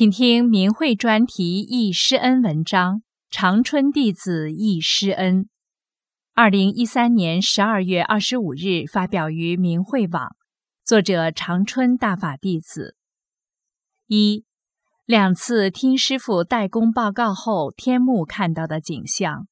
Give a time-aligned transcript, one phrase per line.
[0.00, 5.44] 请听明慧专题忆师恩文章《长春弟子忆师恩》，
[6.32, 10.34] 二零一三年十二月二十五日发表于明慧网，
[10.86, 12.96] 作者长春大法弟子。
[14.06, 14.46] 一
[15.04, 19.48] 两次听师傅代工报告后，天幕看到的景象。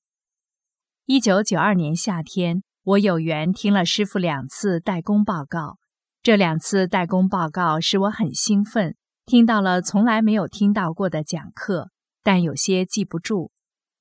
[1.04, 5.76] 一九九二年夏天，我有缘听了师傅两次代工报告，
[6.22, 8.96] 这两次代工报告使我很兴奋。
[9.28, 11.90] 听到了从来没有听到过的讲课，
[12.22, 13.52] 但有些记不住。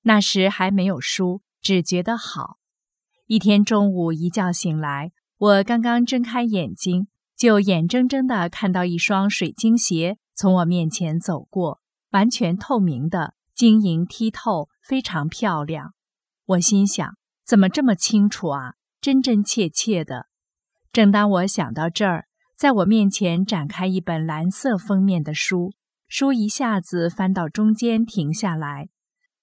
[0.03, 2.59] 那时还没有书，只觉得好。
[3.25, 15.93] 一天中午一觉醒来，我刚刚睁开眼睛，就眼睁睁地看到一双水晶鞋从我面前走过，完全透明的，晶莹剔透，非常漂亮。
[16.45, 18.75] 我心想：怎么这么清楚啊？
[19.01, 20.27] 真真切切的。
[20.93, 22.27] 正当我想到这儿。
[22.57, 25.73] 在我面前展开一本蓝色封面的书，
[26.07, 28.89] 书一下子翻到中间停下来。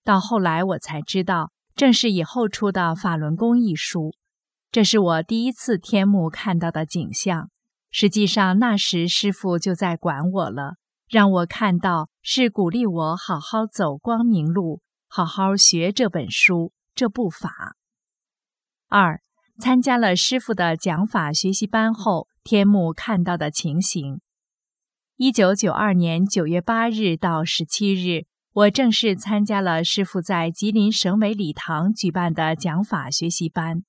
[0.02, 4.16] 到后来我才知道，正是以后出的《法轮功》一书。
[4.72, 7.50] 这是我第一次天幕看到的景象。
[7.88, 10.74] 实际上那时师傅就在管我了，
[11.08, 17.76] 让我看到是鼓励我好好走光明路，好好学这本书这部法。
[18.88, 19.20] 二，
[19.60, 22.26] 参加了师傅的讲法学习班后。
[22.44, 24.20] 天幕看到的情形。
[25.16, 33.82] 一九九二年九月八日到十七日，我正式参加了师傅在吉林省委礼堂举办的讲法学习班。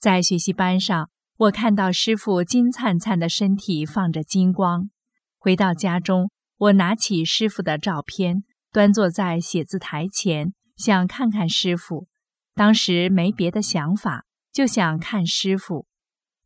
[0.00, 4.90] 在学习班上，我看到师傅金灿灿的身体放着金光。
[5.38, 8.42] 回到家中，我拿起师傅的照片，
[8.72, 12.08] 端坐在写字台前，想看看师傅。
[12.54, 15.86] 当时没别的想法，就想看师傅。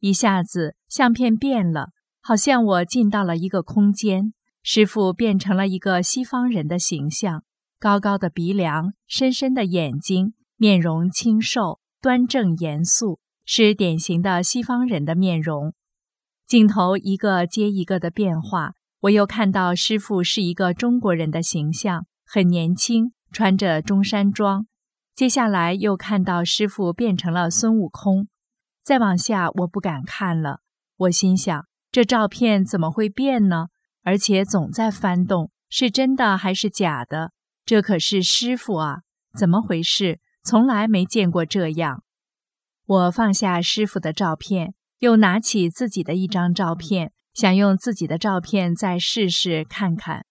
[0.01, 1.91] 一下子，相片变了，
[2.21, 4.33] 好像我进到了一个空间。
[4.63, 7.45] 师傅变成了一个西方人的形象，
[7.79, 15.73] 高高的鼻梁，深深的眼睛，面容清瘦、端正、严肃，是典型的西方人的面容。
[16.49, 24.67] 镜头一个接一个的变化，我又看到师傅是一个中国人的形象，很年轻，穿着中山装。
[25.15, 28.27] 接下来又看到师傅变成了孙悟空。
[28.87, 30.61] 再往下，我不敢看了。
[30.97, 33.67] 我心想，这照片怎么会变呢？
[34.05, 37.33] 而且总在翻动，是真的还是假的？
[37.65, 38.99] 这可是师傅啊，
[39.37, 40.21] 怎么回事？
[40.45, 42.05] 从来没见过这样。
[42.87, 50.25] 我放下师傅的照片，又拿起自己的一张照片，想用自己的照片再试试看看。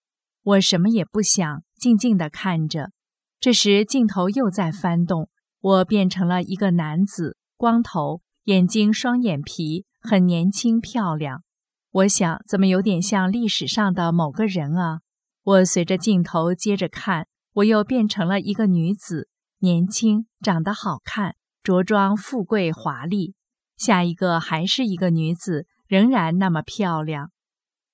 [0.44, 2.92] 我什么也不想，静静地看着。
[3.38, 5.28] 这时镜头又在翻动，
[5.60, 8.22] 我变成了一个男子，光头。
[8.46, 11.42] 眼睛双眼皮，很年轻漂亮。
[11.90, 15.00] 我想，怎么有点像历史上的某个人啊？
[15.42, 19.30] 我随着镜头接着看，我又变成了一个女子，
[19.62, 23.34] 年轻，长得好看，着装富贵华丽。
[23.78, 27.32] 下一个还是一个女子，仍然那么漂亮。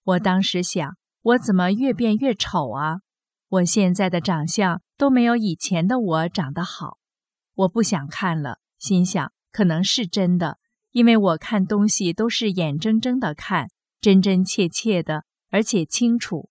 [0.03, 2.97] 我当时想，我怎么越变越丑啊？
[3.47, 6.97] 我现在的长相都没有以前的我长得好。
[7.53, 9.31] 我不想看了，心想。
[9.51, 10.57] 可能是真的，
[10.91, 13.69] 因为我看东西都是眼睁睁的看，
[13.99, 16.49] 真真切切的，而且清楚。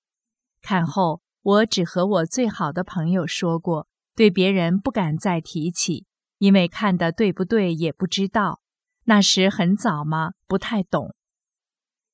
[0.63, 6.07] 看后，我只和我最好的朋友说过，对别人不敢再提起，
[6.39, 8.61] 因为看的对不对也不知道。
[9.05, 11.15] 那时很早嘛，不太懂。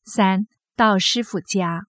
[0.04, 0.46] 三
[0.76, 1.86] 到师傅家，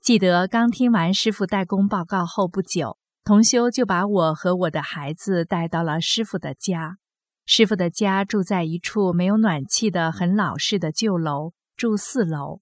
[0.00, 6.98] 记得刚听完师傅代工报告后不久，同修就把我和我的孩子带到了师傅的家。
[7.48, 12.60] 师傅的家住在一处没有暖气的很老式的旧楼，住四楼。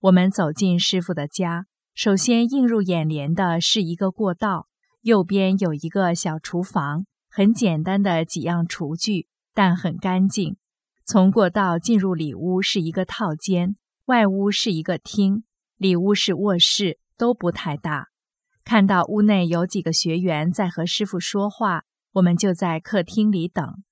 [0.00, 4.68] 我们走进师傅的家，首先映入眼帘的是一个过道，
[5.02, 10.56] 右边有一个小厨房，很简单的几样厨具，但很干净。
[11.04, 13.76] 从过道进入里屋是一个套间，
[14.06, 15.44] 外屋是一个厅，
[15.76, 18.08] 里屋是卧室，都不太大。
[18.64, 21.82] 看到屋内有几个学员在和师傅说话，
[22.12, 23.82] 我们就在客厅里等。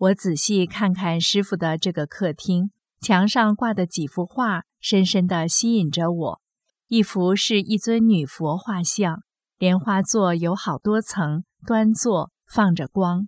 [0.00, 2.70] 我仔细看看师傅的这个客厅，
[3.02, 6.40] 墙上挂的几幅画深深地吸引着我。
[6.88, 9.22] 一幅是一尊女佛画像，
[9.58, 13.26] 莲花座有好多层，端坐放着光；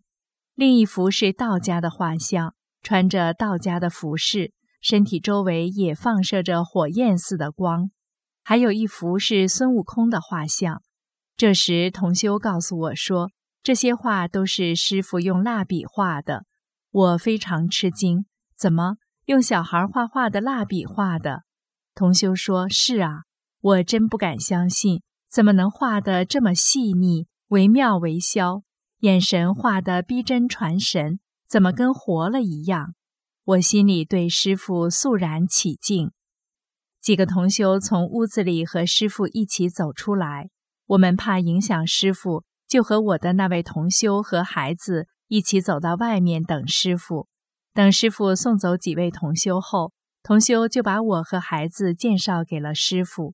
[0.55, 7.91] 另一幅是道家的画像，穿着道家的服饰，身体周围也放射着火焰似的光；
[8.43, 10.81] 还有一幅是孙悟空的画像。
[11.37, 13.31] 这时，同修告诉我说，
[13.63, 16.47] 这些画都是师傅用蜡笔画的。
[16.93, 21.43] 我非常吃惊，怎么用小孩画画的蜡笔画的？
[21.95, 23.23] 同修说：“是啊。”
[23.63, 28.65] 我真不敢相信，怎么能画得这么细腻、惟妙惟肖？
[29.01, 32.95] 眼神画得逼真传神，怎么跟活了一样？
[33.45, 36.11] 我心里对师傅肃然起敬。
[37.01, 40.51] 几个同修从屋子里和师傅一起走出来，
[40.87, 47.27] 我们怕影响师傅，就和我的那位同修和孩子一起走到外面等师傅。
[47.73, 53.33] 等师傅送走几位同修后，同修就把我和孩子介绍给了师傅。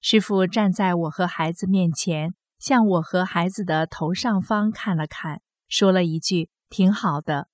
[0.00, 7.48] 师傅站在我和孩子面前，向我和孩子的头上方看了看，说了一句：“挺好的。”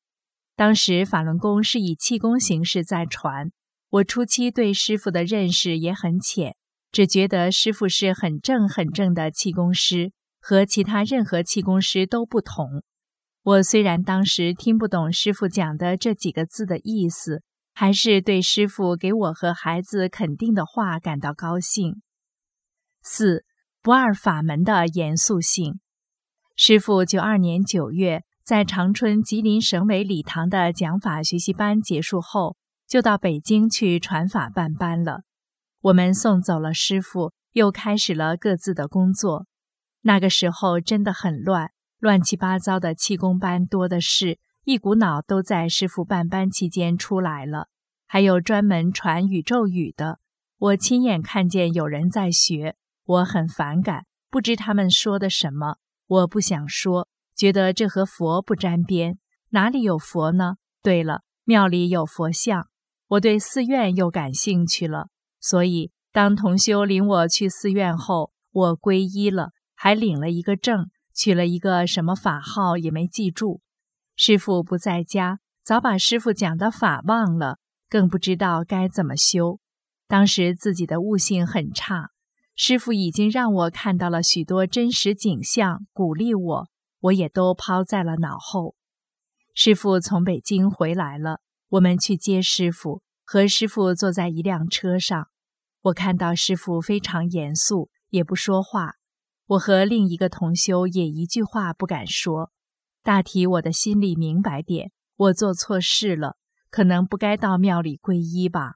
[0.55, 3.51] 当时法轮功是以气功形式在传，
[3.89, 6.55] 我初期对师傅的认识也很浅，
[6.93, 12.83] 只觉得师傅是很正很正的气功师，和其他任何气功师都不同。
[13.47, 22.03] 我虽然当时听不懂师傅讲的这几个字的意思，还是对师傅给我和孩子肯定的话感到高兴。
[23.05, 23.45] 四
[23.81, 25.79] 不二法门的严肃性。
[26.57, 32.57] 师傅九二年九月在长春吉林省委礼堂的讲法学习班结束后，
[32.89, 35.21] 就到北京去传法办班了。
[35.83, 39.47] 我们送走了师傅，又开始了各自的工作。
[40.01, 47.69] 那个时候真的很乱，乱七八糟的气功班多的是，一股脑都在师傅办班期间出来了。
[48.07, 50.19] 还有专门传宇宙语的，
[50.59, 52.77] 我亲眼看见有人在学。
[53.05, 55.77] 我很反感，不知他们说的什么。
[56.07, 59.19] 我不想说，觉得这和佛不沾边。
[59.51, 60.57] 哪里有佛呢？
[60.83, 62.69] 对了，庙里有佛像。
[63.09, 65.09] 我对寺院又感兴趣了，
[65.41, 73.63] 所以当同修领我去寺院后，我皈依了，还领了一个证，取了一个什么法号也没记住。
[74.15, 77.59] 师傅不在家，早把师傅讲的法忘了，
[77.89, 79.59] 更不知道该怎么修。
[80.07, 82.11] 当时自己的悟性很差。
[82.55, 86.69] 师傅已经让我看到了许多真实景象，鼓励我，
[87.01, 88.75] 我也都抛在了脑后。
[89.55, 95.29] 师傅从北京回来了，我们去接师傅，和师傅坐在一辆车上。
[95.83, 98.95] 我看到师傅非常严肃，也不说话。
[99.47, 102.51] 我和另一个同修也一句话不敢说。
[103.03, 106.37] 大体我的心里明白点，我做错事了，
[106.71, 108.75] 可能不该到庙里皈依吧。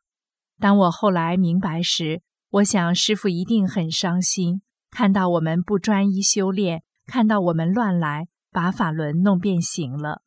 [0.60, 10.22] 当我后来明白时，我想师傅一定很伤心，看到我们不专一修炼，看到我们乱来，把法轮弄变形了。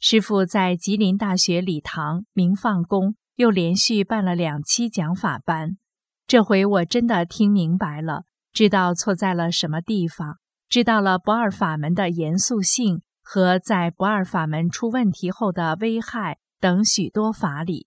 [0.00, 5.78] 师傅在吉林大学礼堂明放宫又连续办了两期讲法班，
[6.26, 8.24] 这回我真的听明白了，
[8.56, 17.86] 知道错在了什么地方，知道了不二法门的严肃性和在不二法门出问题后的危害等许多法理。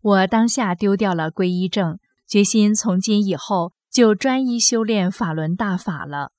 [0.00, 1.98] 我当下丢掉了皈依证。
[2.28, 6.30] 决心从今以后就专一修炼法轮大法了。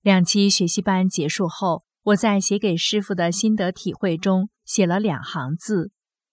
[0.00, 5.92] 两期学习班结束后，我在写给师傅的心得体会中写了两行字：“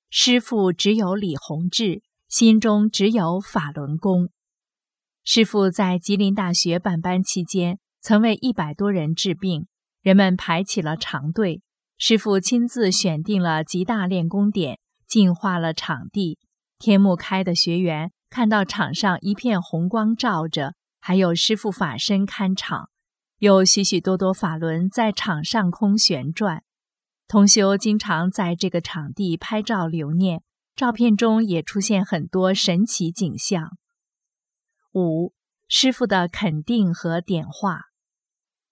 [0.09, 4.29] 师傅只有李洪志，心中只有法轮功。”
[5.27, 9.65] 师傅在吉林大学办班期间，曾为一百多人治病，
[10.03, 11.63] 人们排起了长队。
[11.97, 14.77] 师傅亲自选定了极大练功点，
[15.07, 16.37] 净化了场地。
[16.77, 18.11] 天目开的学员。
[18.27, 22.89] 看到场上一片红光照着，还有师傅法身看场，
[23.39, 26.61] 有许许多多法轮在场上空旋转。
[27.29, 30.41] 同修经常在这个场地拍照留念，
[30.75, 33.77] 照片中也出现很多神奇景象。
[34.95, 35.33] 五
[35.67, 37.81] 师傅的肯定和点化。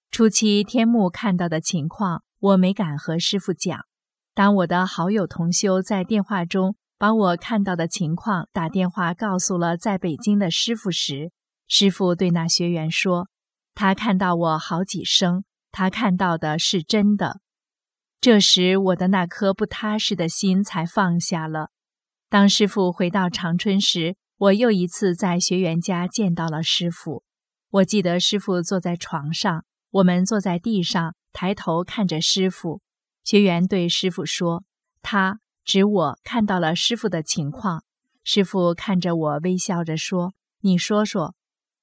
[0.10, 3.80] 初期天目看到的情况，我没敢和师傅讲。
[4.34, 6.76] 当我的好友同修在电话中。
[6.96, 11.34] 把我看到的情况打电话告诉了在北京的师傅时，
[11.68, 13.28] 师傅对那学员说
[13.76, 17.42] ：“他看到我好几声，他看到的是真的。”
[18.22, 21.72] 这时，我的那颗不踏实的心才放下了。
[22.30, 27.24] 当师傅回到长春时，我又一次在学员家见到了师傅。
[27.70, 32.82] 我记得师傅坐在床上，我们坐在地上，抬头看着师傅。
[33.24, 34.66] 学员对师傅说
[35.02, 37.86] ：“他。”指我看到了师傅的情况。
[38.26, 41.36] 师傅看着我，微笑着说：“你说说。”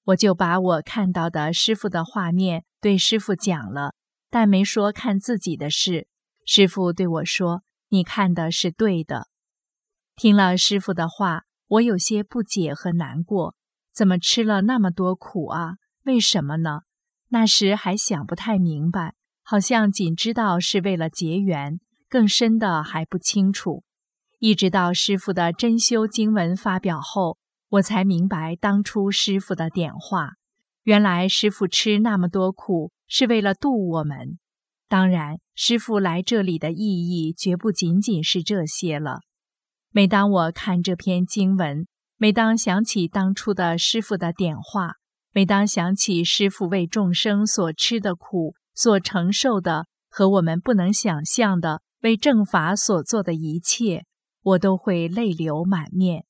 [0.04, 3.94] 我就把我看到的师傅的画面对师傅讲了，
[4.28, 6.08] 但没说看自己的事。
[6.44, 9.28] 师傅对我说：“你看的是对的。”
[10.14, 13.54] 听了师傅的话，我有些不解和难过。
[13.92, 15.74] 怎么吃了那么多苦啊？
[16.04, 16.82] 为什么呢？
[17.28, 23.84] 那时还想不太明白，好像仅知道是为了结缘，更深的还不清楚。
[24.38, 27.36] 一直到师傅的真修经文发表后，
[27.68, 30.34] 我才明白当初师傅的点化。
[30.84, 34.38] 原来师傅吃那么多苦是为了度我们。
[34.88, 39.20] 当然，师傅来这里的意义绝不仅仅是这些了。
[39.92, 44.92] 每当我看这篇经文，每当想起当初的师傅的点化。
[45.32, 54.04] 每当想起师傅为众生所吃的苦、所承受的和我们不能想象的为正法所做的一切，
[54.44, 56.24] 我都会泪流满面。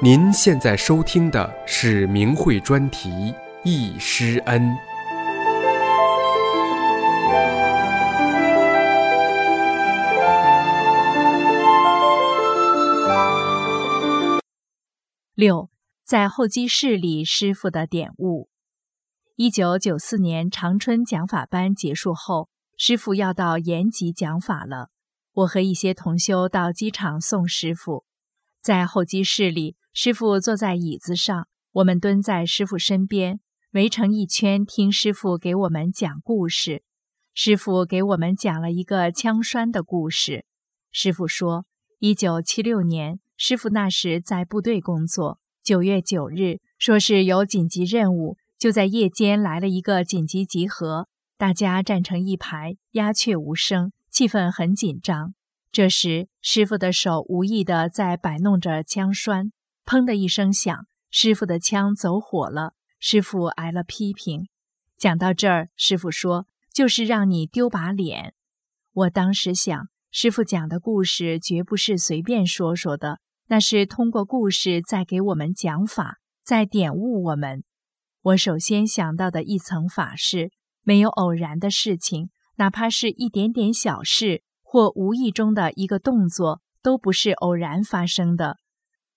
[0.00, 3.08] 您现在收听的是明慧专题
[3.64, 4.60] 《一师恩》。
[15.34, 15.70] 六，
[16.04, 18.48] 在候机室里，师傅的点悟。
[19.36, 24.88] 一九九四年长春讲法班结束后，师傅要到延吉讲法了。
[25.34, 28.04] 我和一些同修到机场送师傅，
[28.60, 33.38] 在候机室里，师傅坐在椅子上，我们蹲在师傅身边，
[33.72, 36.82] 围成一圈听师傅给我们讲故事。
[37.32, 40.44] 师傅给我们讲了一个枪栓的故事。
[40.90, 41.64] 师傅说，
[41.98, 43.18] 一九七六年。
[43.38, 45.38] 师傅那时在部队工作。
[45.64, 55.32] 九月九日，说是有紧急任务，就在夜间来了一个紧急集合，大家站成一排，鸦雀无声，气氛很紧张。
[55.70, 59.50] 这时，师傅的手无意地在摆弄着枪栓，
[59.86, 62.74] 砰的一声响，师傅的枪走火了。
[63.04, 64.46] 师傅挨了批评。
[64.96, 68.32] 讲到这儿，师傅说：“就是让你丢把脸。”
[68.94, 73.18] 我当时想，师傅讲的故事绝不是随便说说的。
[73.48, 77.64] 那是通过故事在给我们讲法，在点悟我们。
[78.22, 80.52] 我首先想到的一层法是：
[80.84, 88.58] 没有偶然的事情，哪怕是一点点小事或无意中的一个动作，都不是偶然发生的。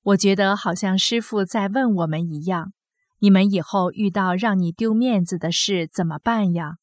[0.02, 2.74] 我觉得好像师傅在问我们一样：
[3.20, 6.76] 你们以后遇到让你丢面子的事怎么办呀？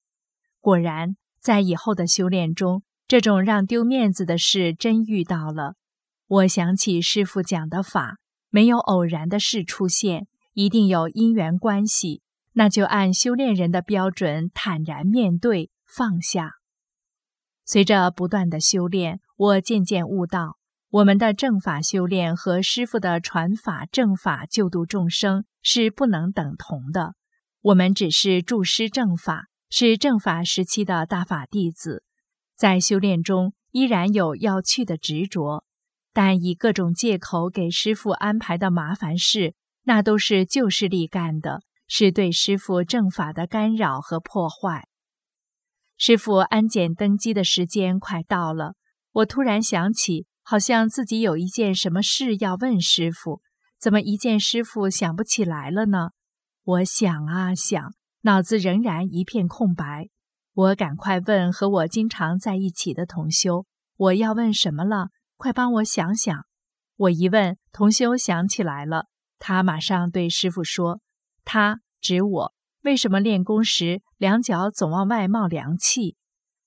[0.61, 5.75] 果然，在以后的修炼中，这种让丢面子的事真遇到了。
[6.27, 12.23] 我想起师傅讲的法，没有偶然的事出现，一定有因缘关系。
[12.55, 16.53] 那就按修炼人的标准，坦然面对，放下。
[17.65, 20.59] 随着不断的修炼，我渐渐悟到，
[20.93, 27.15] 我们的正法修炼和师傅的传法正法救度众生是不能等同的。
[27.63, 32.05] 我们只是助师正法，是正法时期的大法弟子，
[32.55, 35.65] 在修炼中依然有要去的执着。
[36.13, 44.87] 但以各种借口给师傅安排的麻烦事，那都是旧势力干的，是对师傅正法的干扰和破坏。
[45.97, 48.75] 师傅安检登机的时间快到了，
[49.13, 53.41] 我突然想起，好像自己有一件什么事要问师傅，
[53.79, 56.11] 怎么一见师傅想不起来了呢？
[56.65, 60.09] 我想啊想，脑子仍然一片空白。
[60.55, 65.09] 我赶快问和我经常在一起的同修，我要问什么了？
[65.37, 66.45] 快帮我想想！
[66.97, 69.07] 我一问，同修想起来了，
[69.39, 71.01] 他马上对师傅说
[71.45, 76.17] ：“他指我，为什么练功时两脚总往外冒凉气？”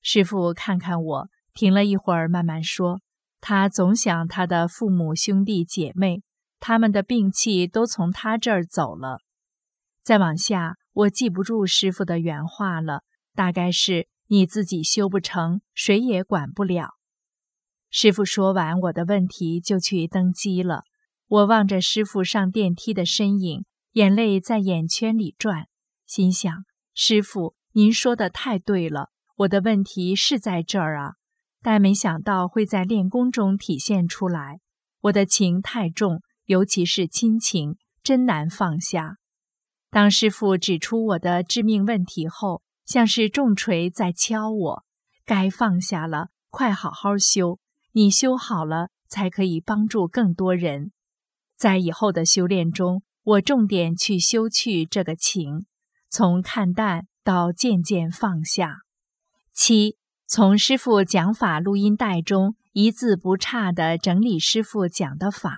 [0.01, 2.99] 师傅看看我，停了一会儿，慢慢说
[3.41, 6.23] ：“他总想他的父母兄弟姐妹，
[6.59, 9.19] 他们的病气都从他这儿走了。”
[10.03, 13.01] 再往下，我记不住师傅的原话了，
[13.33, 16.91] 大概是你自己修不成，谁也管不了。
[17.89, 20.83] 师傅说完我的问题，就去登机了。
[21.27, 25.67] 我望着师傅上电梯的身影，眼泪在眼圈里转，
[26.05, 31.13] 心想：师傅，您说的太对了，我的问题是在这儿啊。
[31.65, 34.59] 但没想到会在练功中体现出来。
[35.01, 39.17] 我的情太重，尤其是亲情，真难放下。
[39.89, 44.83] 当师傅指出我的致命问题后，像是重锤在敲我，
[45.25, 47.57] 该放下了，快好好修。
[47.93, 50.91] 你修好了，才可以帮助更多人。
[51.57, 55.65] 在以后的修炼中，我重点去修去这个情，
[56.11, 58.81] 从看淡到渐渐放下。
[59.51, 65.55] 七，从师傅讲法录音带中一字不差地整理师傅讲的法。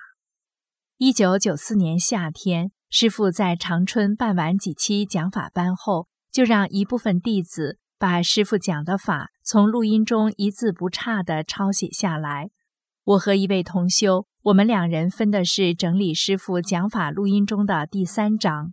[0.98, 12.50] 一九九四年夏天，师傅在长春办完几期讲法班后，就让一部分弟子把师傅讲的法从录音中一字不差地抄写下来。
[13.04, 14.26] 我和一位同修。
[14.42, 18.72] 我们两人分的是整理师傅讲法录音中的第三章，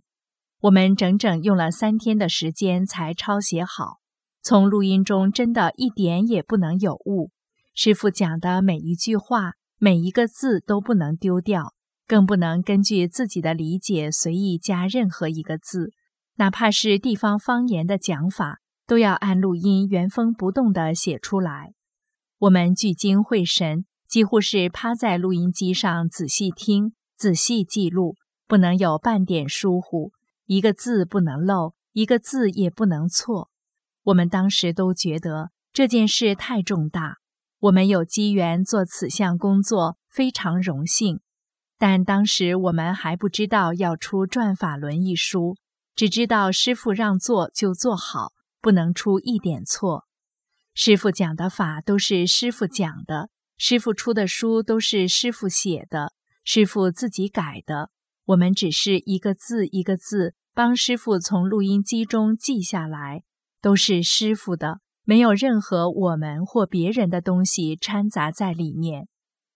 [0.60, 3.98] 我们整整用了三天的时间才抄写好。
[4.48, 7.32] 从录音中真的一点也不能有误，
[7.74, 11.74] 师傅讲的每一句话、每一个字都不能丢掉，
[12.06, 15.90] 更不能根据自己的理解随意加任何一个字，
[16.36, 21.72] 哪怕是地方方言的讲法，都要按录音原封不动地写出来。
[22.38, 23.84] 我们聚精会神。
[24.06, 28.14] 几乎是趴在录音机上仔细听、仔细记录，
[28.46, 30.12] 不能有半点疏忽，
[30.44, 33.50] 一个字不能漏，一个字也不能错。
[34.06, 37.16] 我们当时都觉得这件事太重大，
[37.58, 41.20] 我们有机缘做此项工作，非常荣幸。
[41.76, 45.56] 但当时我们还不知道要出《转法轮》一书，
[45.96, 50.06] 只知道师傅让做就做好，不能出一点错。
[50.72, 53.30] 师傅讲的法都是师傅讲的。
[53.58, 56.12] 师傅出的书都是师傅写的，
[56.44, 57.90] 师傅自己改的，
[58.26, 63.24] 我们只是一个字一个字帮师傅从录音机中记下来，
[63.66, 69.08] 都是师傅的，没有任何我们或别人的东西掺杂在里面。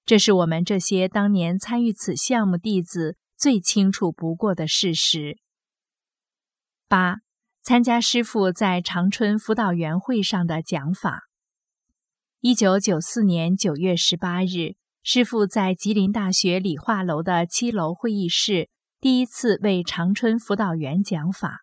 [0.05, 5.39] 这是我们这些当年参与此项目弟子最清楚不过的事实。
[6.89, 7.19] 八，
[7.63, 11.29] 参加师傅在长春辅导员会上的讲法。
[12.41, 18.71] 一九九四年九月十八日，师傅在吉林大学理化楼的七楼会议室
[19.01, 21.61] 第一次为长春辅导员讲法。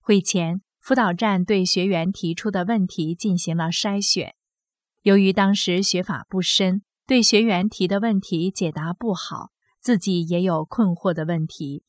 [0.00, 4.34] 会前，辅导站对学员提出的问题进行了筛选。
[5.02, 11.84] 由于当时学法不深，对学员提的问题解答不好，自己也有困惑的问题。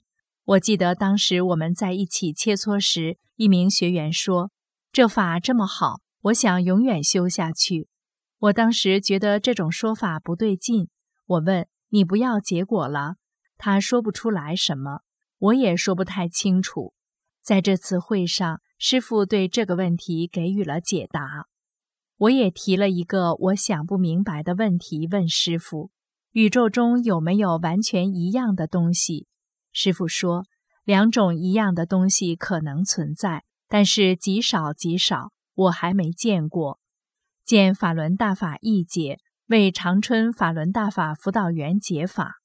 [0.45, 4.51] 我记得当时我们在一起切磋时，一名学员说
[4.93, 7.87] ：“这法这么好，我想永远修下去。”
[8.37, 10.89] 我当时觉得这种说法不对劲，
[11.25, 13.15] 我问你不要结果了，
[13.57, 14.99] 他说不出来什么，
[15.39, 16.93] 我也说不太清楚。
[17.41, 21.47] 在这次会上，师傅对这个问题给予了解答。
[22.17, 25.89] 我也提了一个我想不明白的问题问师傅：
[26.33, 29.25] 宇宙中有没有完全一样的东西？
[29.71, 30.43] 师傅说，
[30.83, 36.81] 两种一样的东西可能存在，但是极少极少，我还没见过。
[37.45, 39.17] 见法轮大法译解，
[39.47, 42.41] 为长春法轮大法辅导员解法。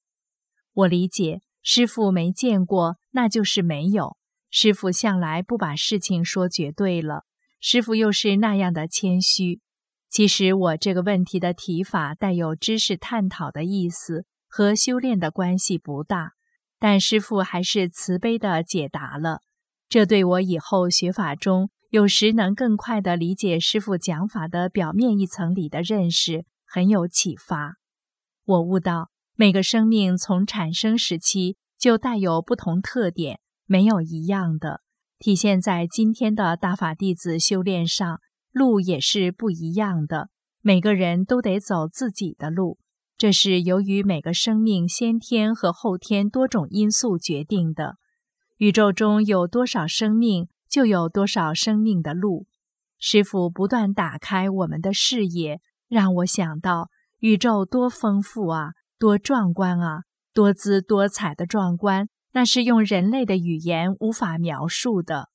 [0.72, 4.18] 我理解师傅没见过，那就是没有。
[4.51, 7.25] 师傅向来不把事情说绝对了，
[7.61, 9.61] 师傅又是那样的谦虚。
[10.09, 16.33] 其实我这个问题的提法带有知识探讨的意思，和修炼的关系不大，
[16.79, 19.43] 但师傅还是慈悲的解答了。
[19.89, 21.71] 这对我以后学法中。
[21.91, 27.77] 有时能更快地理解师傅讲法的表面一层里的认识，很有启发。
[28.45, 34.81] 我悟到，每个生命从产生时期就带有不同特点，没有一样的。
[35.21, 40.31] 体现在今天的大法弟子修炼上，路也是不一样的。
[40.61, 42.79] 每个人都得走自己的路，
[43.17, 47.97] 这是由于每个生命先天和后天多种因素决定的。
[48.57, 50.49] 宇宙中有多少生命？
[50.69, 52.47] 就有多少生命的路，
[52.99, 60.03] 师傅不断打开我们的视野，让我想到宇宙多丰富啊，多壮观啊，
[60.35, 65.29] 多姿多彩的壮观，那是用人类的语言无法描述的。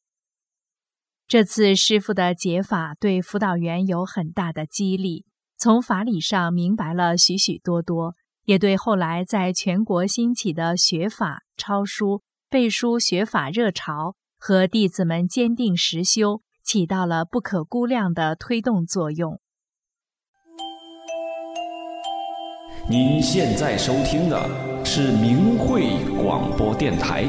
[1.27, 5.25] 这次师傅的解法对辅导员有很大的激励，
[5.57, 14.15] 从法理上明白了许许多多，也对后来在全国兴起的学法、抄书、背书学法热潮。
[14.39, 19.41] 和弟子们坚定实修，起到了不可估量的推动作用。
[22.89, 27.23] 您现在收听的是明慧广播电台。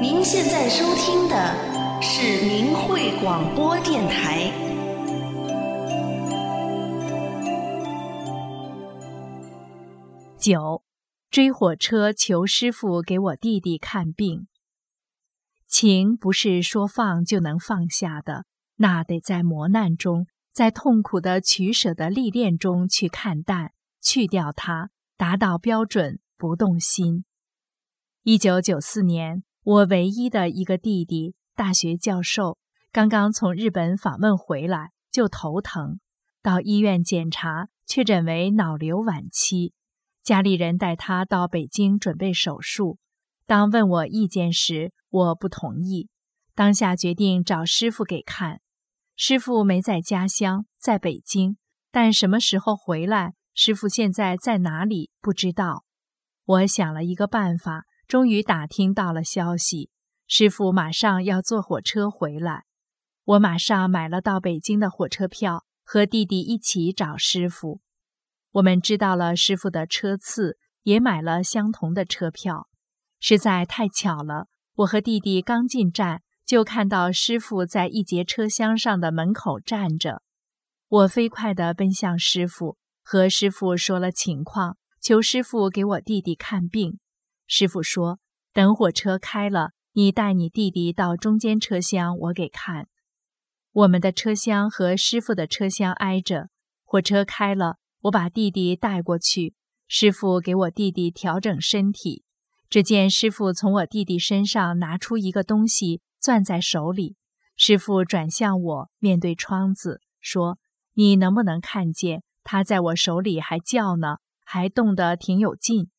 [0.00, 4.52] 您现在收听的是明慧广播电台。
[10.38, 10.82] 九，
[11.30, 14.46] 追火车求师傅给我弟弟看病。
[15.66, 18.44] 情不是说放就能放下的，
[18.76, 27.24] 那得在磨难中，在痛苦的取舍的历练中去看淡，去掉它，达到标准不动心。
[28.22, 32.56] 一九九四年，我唯一的一个弟弟，大学教授，
[32.92, 35.98] 刚刚从日本访问回来，就头疼，
[36.40, 39.72] 到医院检查，确诊为脑瘤晚期。
[40.22, 42.98] 家里人带他到北京准备手术。
[43.44, 46.08] 当问我意见时，我不同意。
[46.54, 48.60] 当下决定找师傅给看。
[49.16, 51.56] 师傅没在家乡，在北京，
[51.90, 55.84] 但什么时候回来，师傅现在在哪里，不知道。
[56.44, 57.86] 我想了一个办法。
[58.06, 59.90] 终于打听到了消息，
[60.28, 62.66] 师傅马上要坐火车回来。
[63.24, 67.80] 我马上买了到北京的火车票，和弟弟一起找师傅。
[68.52, 72.68] 我们知道了师傅的车次，也买了相同的车票。
[73.18, 80.22] 实在太巧了，我和弟弟刚进站，就看到师傅在一节车厢上的门口站着。
[80.86, 82.78] 我飞快地奔向师傅，
[83.10, 86.98] 和师傅说了情况，求师傅给我弟弟看病。
[87.46, 88.18] 师傅说
[88.52, 92.86] ：“等火车开了，你带你弟弟到中间车厢，我给看。
[93.72, 96.50] 我们的车厢和师傅的车厢挨着。
[96.84, 99.54] 火车开了，我把弟弟带过去。
[99.86, 102.24] 师傅给我弟弟调整身体。
[102.68, 107.16] 只见师傅从我弟弟身上拿出一个东西，攥在手里。
[107.56, 110.58] 师傅转向我，面对窗子说
[110.92, 114.16] ：‘你能不能看见他在我手里还叫呢？
[114.42, 115.90] 还动得挺有劲。’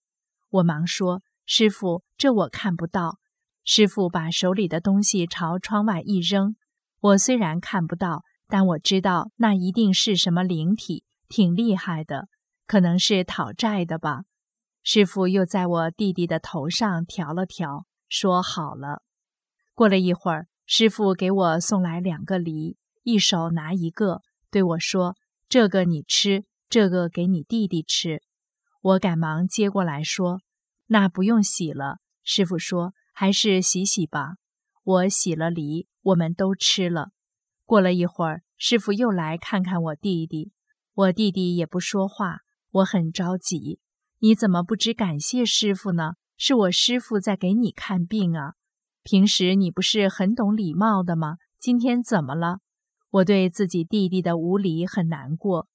[0.49, 3.19] 我忙说。”师傅，这我看不到。
[3.63, 6.55] 师傅把手里的东西朝窗外一扔，
[7.01, 12.27] 我虽然看不到，但我知道那一定是什么灵体，挺厉害的，
[12.65, 14.23] 可能是讨债的吧。
[14.81, 19.03] 师傅又在我弟弟的头上调了调，说好了。
[19.75, 25.15] 过了一会儿，师傅给我送来两个梨，一手拿一个，对我说
[25.49, 28.21] ：“这个你吃，这个给你弟弟吃。”
[28.81, 30.41] 我赶忙接过来说。
[30.91, 34.35] 那不用洗了，师傅说还是洗洗吧。
[34.83, 37.09] 我洗了梨，我们都吃了。
[37.65, 40.51] 过了一会儿，师傅又来看看我弟弟，
[40.93, 43.79] 我弟弟也不说话，我很着急。
[44.19, 46.13] 你怎么不知感谢师傅呢？
[46.37, 48.53] 是我师傅在给你看病啊。
[49.03, 51.37] 平时你不是很懂礼貌的吗？
[51.59, 52.59] 今天怎么了？
[53.11, 55.67] 我对自己弟弟的无礼很难过。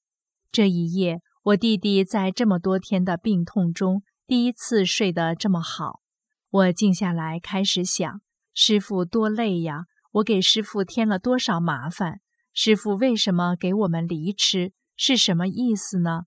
[0.52, 4.02] 这一夜，我弟弟在这么多天的病痛中。
[4.26, 6.00] 第一次睡得这么好，
[6.48, 8.20] 我静下来开始想：
[8.54, 9.84] 师傅多累呀！
[10.12, 12.20] 我给师傅添了多少麻烦？
[12.52, 14.72] 师傅为什么给我们梨吃？
[14.96, 16.22] 是什么意思呢？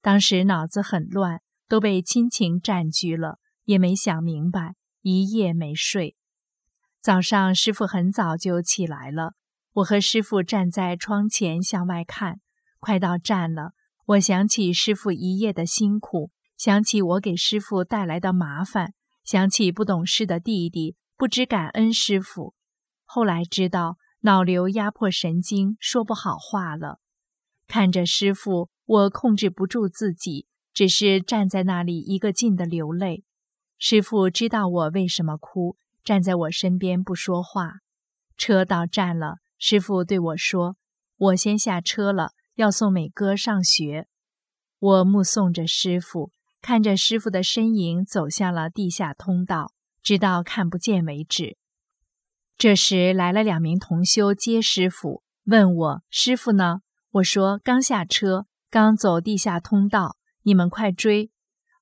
[0.00, 6.14] 当时脑子很乱，都被亲情占据了，也没想明白，一夜没睡。
[7.00, 9.34] 早上师傅很早就起来了，
[9.74, 12.40] 我和师傅站在窗前向外看，
[12.78, 13.72] 快到站了。
[14.06, 16.30] 我想起师傅一夜的辛苦。
[16.56, 22.54] 想起我给师傅带来的麻烦，想起不懂事的弟弟不知感恩师傅。
[23.04, 27.00] 后来知道脑瘤压迫神经，说不好话了。
[27.66, 33.24] 看着师傅，我控制不住自己，只是站在那里一个劲的流泪。
[33.76, 37.80] 师傅知道我为什么哭，站在我身边不说话。
[38.36, 40.76] 车到站了，师傅对我说
[41.16, 44.06] ：“我先下车了，要送美哥上学。”
[44.78, 46.32] 我目送着师傅。
[46.66, 51.58] 看着师傅的身影走向了地下通道，直到看不见为止。
[52.56, 56.80] 这时来了两名同修接师傅，问我师傅呢？
[57.10, 61.30] 我说刚下车，刚走地下通道，你们快追。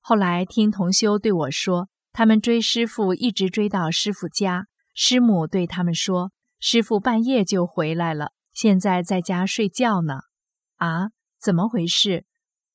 [0.01, 6.32] 后来听同修对我说，他们追师傅一直追到师傅家，师母对他们说，
[6.65, 10.21] 师傅半夜就回来了，现在在家睡觉呢。
[10.77, 12.23] 啊，怎么回事？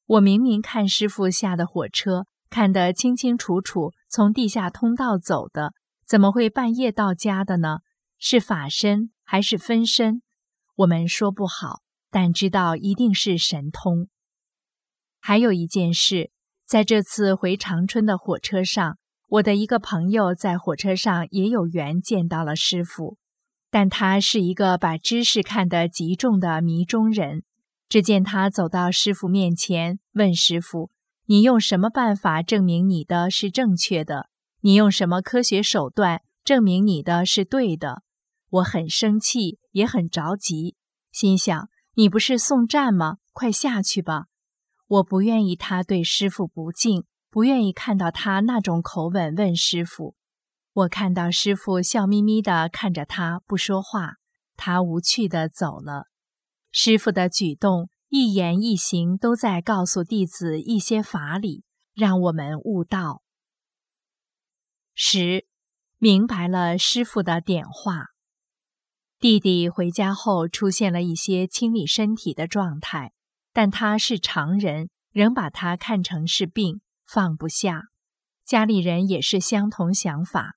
[0.04, 5.72] 我明明看师傅下的火车，看得清清楚楚，从地下通道走的，
[6.06, 7.78] 怎么会半夜到家的呢？
[8.18, 10.20] 是法身还是分身？
[10.74, 14.10] 我们说不好，但知道一定是神通。
[15.18, 16.30] 还有一件事，
[16.66, 18.98] 在这次回长春的火车上，
[19.28, 23.16] 我的一个朋友在火车上也有缘见到了师傅，
[23.70, 27.42] 但他是一个把知识看得极重的迷中人。
[27.88, 30.90] 只见他走到师傅面前，问师傅
[31.24, 34.28] ：“你用什么办法证明你的是正确的？
[34.60, 38.02] 你用什么科学手段证明你的是对的？”
[38.50, 40.74] 我很生气，也很着急，
[41.12, 43.18] 心想：“你不是送站吗？
[43.32, 44.26] 快下去吧！”
[44.88, 50.14] 我不愿意他对师傅不敬，不愿意看到他那种口吻问师傅。
[50.78, 54.18] 我看到师傅笑眯眯地看着他，不说话，
[54.56, 56.04] 他无趣地走了。
[56.70, 61.64] 师傅的举动、一言一行都在告诉弟子一些法理，
[61.94, 63.22] 让我们悟道。
[64.94, 65.46] 十，
[65.96, 68.10] 明白了师傅的点化。
[69.18, 73.12] 弟弟回家后出现了一些清理身体的状态，
[73.52, 77.86] 但他是常人，仍把他看成是病，放不下。
[78.44, 80.54] 家里人也是相同想法。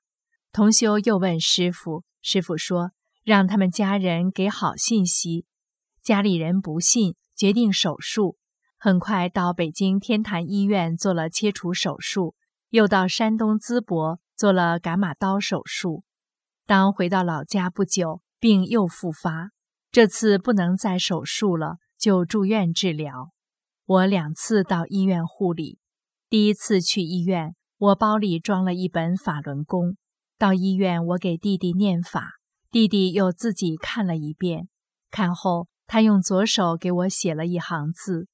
[0.54, 2.92] 同修又问师傅，师傅说
[3.24, 5.46] 让他们家人给好信息。
[6.04, 8.38] 家里人不信，决定手术。
[8.78, 12.36] 很快到北京天坛医院做了切除手术，
[12.72, 16.04] 又到山东淄博做了伽马刀手术。
[16.66, 19.52] 当回到老家不久，病又复发，
[19.90, 23.32] 这次不能再手术了，就住院治疗。
[23.86, 25.80] 我两次到医院护理，
[26.28, 29.96] 第一次去医院，我包里装了一本法轮功。
[30.42, 32.40] 到医院，我给弟弟念法，
[32.72, 34.70] 弟弟又自己看了一遍，
[35.12, 38.28] 看后他用左手给我写了一行字。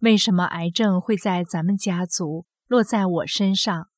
[0.00, 3.88] 为什么癌症会在咱们家族落在我身上？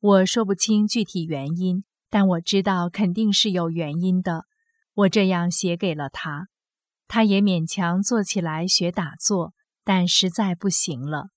[0.00, 4.46] 我说不清具体原因，但我知道肯定是有原因的。
[4.94, 6.48] 我这样写给了他，
[7.06, 11.28] 他也勉强坐起来学打坐，但实在不行了。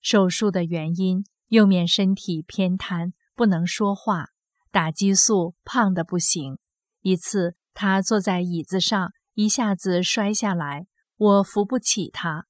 [0.00, 4.28] 手术的原因，右面身体偏瘫，不能说话，
[4.72, 6.58] 打激素，胖的不行。
[7.02, 12.46] 一次，他坐在椅子上，一下子摔下来，我扶不起他。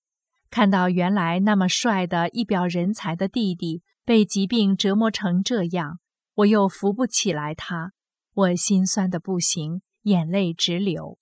[0.49, 5.99] 看到原来那么帅的一表人才的弟弟被疾病折磨成这样，
[6.35, 7.93] 我又扶不起来他，
[8.35, 11.19] 我心酸的不行，眼泪直流。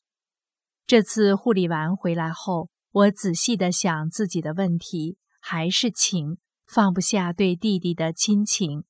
[0.87, 8.85] 这次护理完回来后，我仔细的想自己的问题，还是情放不下对弟弟的亲情，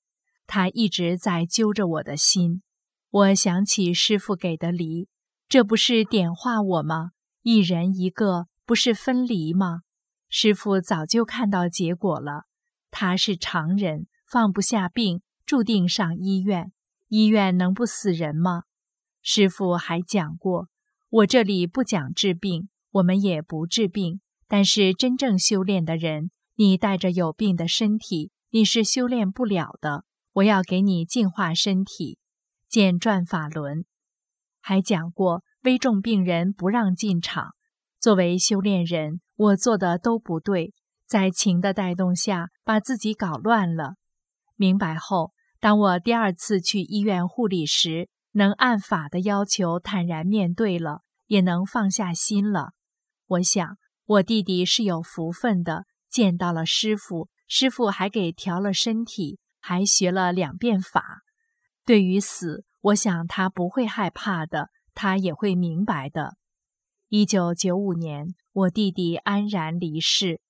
[0.53, 2.63] 他一直在揪着我的心。
[3.09, 5.07] 我想起师傅给的梨，
[5.49, 7.13] 这不是点化我吗？
[7.43, 9.83] 一人一个，不是分离吗？
[10.29, 12.47] 师傅早就看到结果了，
[12.91, 16.73] 他是常人，放不下病，注定上医院。
[17.07, 18.65] 医院能不死人吗？
[19.23, 20.69] 师傅还讲过，
[21.11, 24.21] 我这里不讲治病，我们也不治病。
[24.49, 30.05] 但是真正修炼的人，你带着有病的身体，你是修炼不了的。
[30.33, 32.19] 我要给你净化身体，
[32.69, 33.85] 见转法轮。
[34.61, 37.55] 还讲过，危重病人不让进场。
[37.99, 39.21] 作为修炼人。
[39.37, 40.75] 我做的都不对，
[41.07, 43.95] 在情的带动下把自己搞乱了。
[44.55, 52.73] 明白后，当我第二次去医院护理时，能按法的要求坦然面对了，也能放下心了。
[53.29, 61.23] 我想，我弟弟是有福分的，见到了师傅，师傅还给调了身体，还学了两遍法。
[61.85, 66.37] 对于死，我想他不会害怕的，他也会明白的。
[67.09, 68.35] 一九九五年。
[68.53, 70.41] 我弟弟安然离世，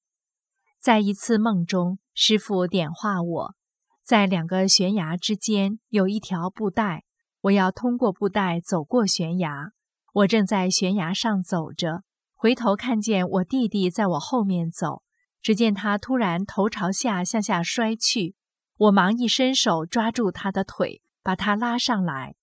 [0.80, 3.54] 在一次梦中，师傅点化我，
[4.02, 7.04] 在两个悬崖之间有一条布带，
[7.42, 9.72] 我要通过布带走过悬崖。
[10.14, 15.02] 我正在悬崖上走着，回头看见我弟弟在我后面走，
[15.42, 18.34] 只见他突然头朝下向下摔去，
[18.80, 22.34] 我忙一伸手抓住他的腿，把他拉上来。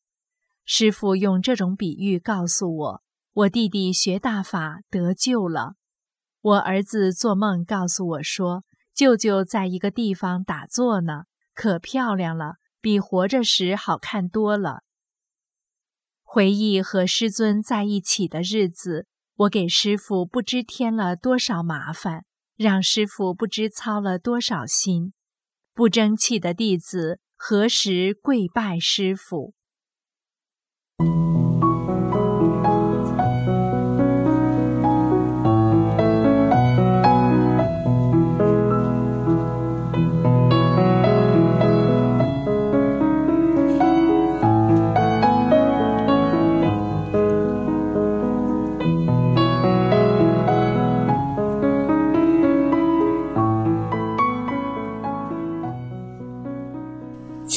[0.65, 3.03] 师傅用这种比喻告诉我。
[3.33, 5.73] 我弟弟学大法得救了，
[6.41, 11.23] 我儿子做梦告诉我说，舅舅在一个地方打坐呢，
[11.55, 14.81] 可漂亮了，比活着时好看多了。
[16.23, 25.13] 回忆和师尊在一起的日子，我给师傅不知添了多少麻烦，让师傅不知操了多少心。
[25.77, 29.53] 不争气的弟子何时跪拜师傅？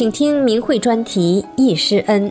[0.00, 2.30] 请听明慧专题《易师恩》，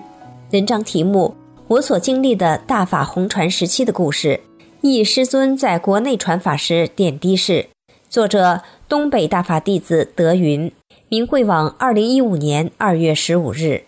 [0.53, 1.35] 文章题目：
[1.67, 4.39] 我所经历的大法红传时期的故事。
[4.81, 7.67] 易师尊在国内传法时点滴事。
[8.09, 10.71] 作者：东北大法弟子德云。
[11.09, 13.83] 明慧网二零一五年二月十五日。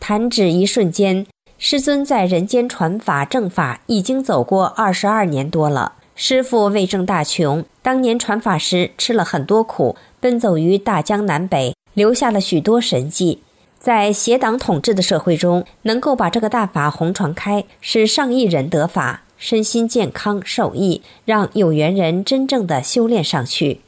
[0.00, 1.24] 弹指一瞬间，
[1.56, 5.92] 师尊在人间传法正法已经走过二十二年多了。
[6.16, 11.72] 师父为证大穷，当年传法时吃了很多苦，奔走于大江南北。
[11.98, 13.40] 留下了许多神迹，
[13.76, 23.80] 在邪党统治的社会中，能够把这个大法红传开，使上亿人得法，身心健康受益，让有缘人真正的修炼上去。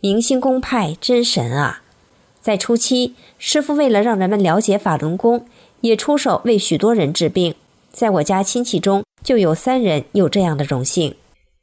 [0.00, 1.82] 明星公派真神啊！
[2.40, 5.44] 在初期，师傅为了让人们了解法轮功，
[5.82, 7.54] 也出手为许多人治病。
[7.92, 11.14] 在我家亲戚中，就有三人有这样的荣幸。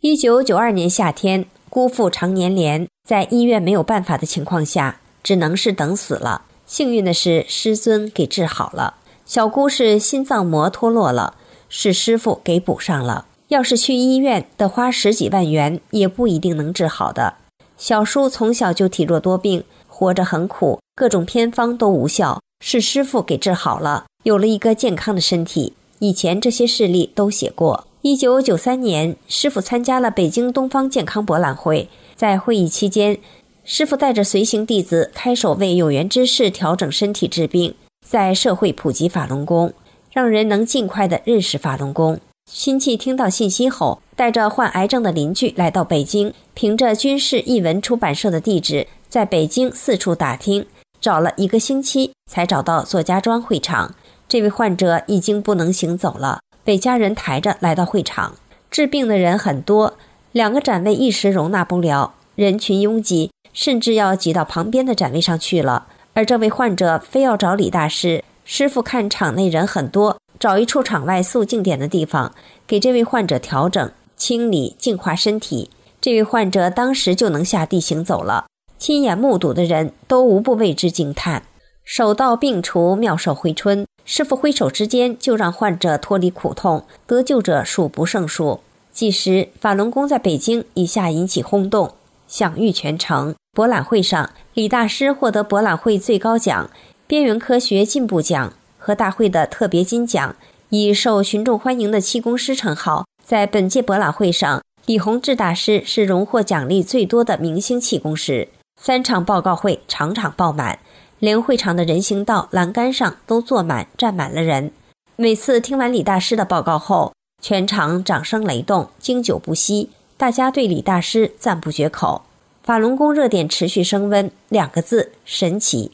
[0.01, 6.43] 一九九二年夏天，姑父常年连在医院没有办法的情况下，只能是等死了。
[6.67, 8.93] 幸运的是，师尊给治好了。
[9.25, 11.33] 小姑是心脏膜脱落了，
[11.67, 13.25] 是师傅给补上了。
[13.47, 17.33] 要是去医院，得花十几万元，也不一定能治好的。
[17.75, 25.73] 小叔从小就体弱多病，活着很苦，各种偏方都无效，是师傅给治好了，有了一个健康的身体。
[25.97, 27.87] 以前这些事例都写过。
[28.01, 33.17] 一九九三年，师傅参加了北京东方健康博览会，在会议期间，
[33.67, 37.73] 师傅带着随行弟子开手为有缘之士调整身体治病，
[38.07, 39.73] 在社会普及法轮功，
[40.11, 42.19] 让人能尽快的认识法轮功。
[42.45, 50.63] 亲戚听到信息后，带着患癌症的邻居来到北京，凭着军事译文出版社的地址，在北京四处打听，
[51.01, 53.95] 找了一个星期才找到左家庄会场。
[54.27, 58.35] 这位患者已经不能行走了，被家人抬着来到会场。
[58.69, 59.95] 治病的人很多，
[60.31, 65.87] 两个展位一时容纳不了，人群拥挤，甚至要挤到旁边的展位上去了。
[66.13, 70.17] 而这位患者非要找李大师师傅，看场内人很多。
[70.37, 72.35] 找一处场外肃静点的地方，
[72.67, 75.71] 给这位患者调整、清理、净化身体。
[76.01, 78.45] 这位患者当时就能下地行走了。
[78.77, 81.43] 亲眼目睹的人都无不为之惊叹。
[81.85, 83.87] 手到病除，妙手回春。
[84.03, 88.59] 师傅挥手之间，就让患者脱离苦痛，得救者数不胜数。
[88.91, 91.93] 即时，法轮功在北京一下引起轰动，
[92.27, 93.33] 享誉全城。
[93.55, 96.69] 博览会上，李大师获得博览会最高奖——
[97.07, 98.51] 边缘科学进步奖。
[98.77, 100.35] 和大会的特别金奖，
[100.67, 103.05] 以受群众欢迎的气功师称号。
[103.23, 108.49] 在本届博览会上，李洪志大师是荣获奖励最多的明星气功师。
[108.77, 110.79] 三场报告会场场爆满，
[111.19, 114.73] 连会场的人行道栏杆上都坐满站满了人。
[115.15, 122.23] 每次听完李大师的报告后，全场掌声雷动，经久不息，大家对李大师赞不绝口。
[122.65, 125.91] 法轮功热点持续升温，两个字：神奇。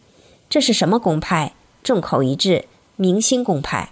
[0.49, 1.51] 这是什么公派？
[1.84, 2.63] 众口一致。
[2.95, 3.89] 明星公派，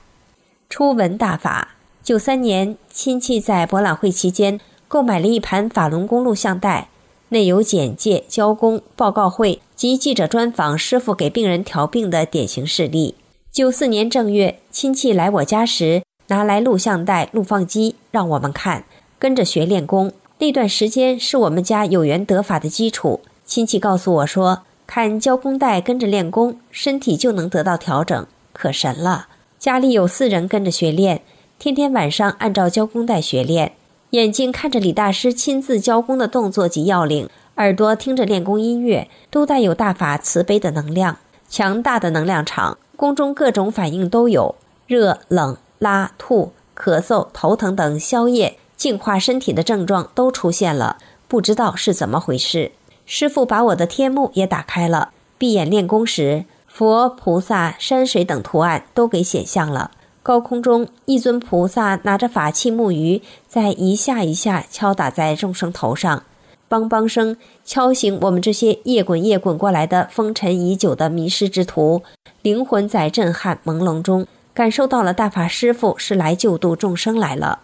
[0.70, 1.76] 初闻大法。
[2.02, 6.88] 九三年，亲戚在博览会期间购买了一盘法轮功录像带，
[7.30, 13.16] 内有简介、教功、报告会及记者专访师傅给病人调病的典型事例。
[13.52, 18.86] 九四年正月，亲戚来我家时，拿来录像带、录放机让我们看，
[19.18, 20.14] 跟着学练功。
[20.42, 23.20] 那段时间是我们家有缘得法的基础。
[23.46, 28.26] 亲戚告诉我说，看教功带跟着练功，身体就能得到调整。
[28.54, 29.28] 可神了！
[29.58, 31.22] 家里有四人跟着学练，
[31.58, 33.74] 天天晚上按照教功带学练，
[34.12, 41.18] 眼睛看着李大师亲自教功的动作及要领，耳朵听着练功音乐，都带有大法慈悲的能量，
[41.50, 42.78] 强大的能量场。
[42.96, 44.56] 宫中各种反应都有，
[44.88, 52.72] 热、冷、拉、吐、咳嗽、头疼等消夜、净化身体的症状都出现了，不知道是怎么回事。
[53.06, 56.46] 师傅把我的天目也打开了，闭眼练功时。
[56.66, 59.92] 佛菩萨、山水等图案都给显像了。
[60.24, 66.24] 高空中，一尊菩萨拿着法器木鱼，在一下一下敲打在众生头上，
[66.70, 72.04] 梆梆声敲醒我们这些夜滚夜滚过来的风尘已久的迷失之徒，
[72.44, 77.60] 灵魂在震撼朦胧中感受到了大法师父是来救度众生来了。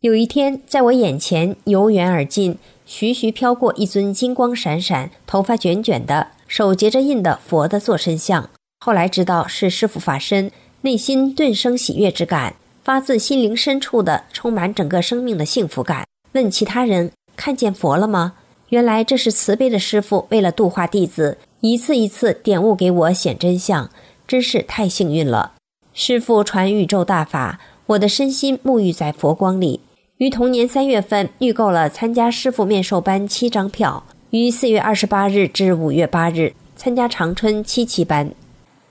[0.00, 8.48] 有一天，在我眼前由远而近，徐徐飘过一尊金光闪闪、头发卷卷的、手结着印的佛的坐身像。
[8.78, 16.06] 后来知道是师傅法身，内心顿生喜悦之感，发自心灵深处的充满整个生命的幸福感。
[16.32, 18.32] 问其他人看见佛了吗？
[18.70, 23.90] 原来这是慈悲的师傅为了度化弟子，一次一次点悟给我显真相，
[24.26, 25.52] 真是太幸运了。
[25.92, 29.80] 师傅传宇宙大法，我的身心沐浴在佛光里。
[30.20, 38.30] 于同年三月份预购了参加师傅面授班七张票，于四月二十八日至五月八日参加长春七期班。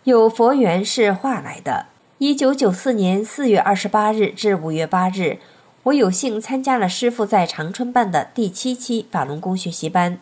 [0.06, 1.86] 有佛缘是化来的。
[2.18, 5.38] 一九九四年四月二十八日至五月八日，
[5.84, 10.18] 我有幸参加了师傅在长春办的第七期法轮功学习班。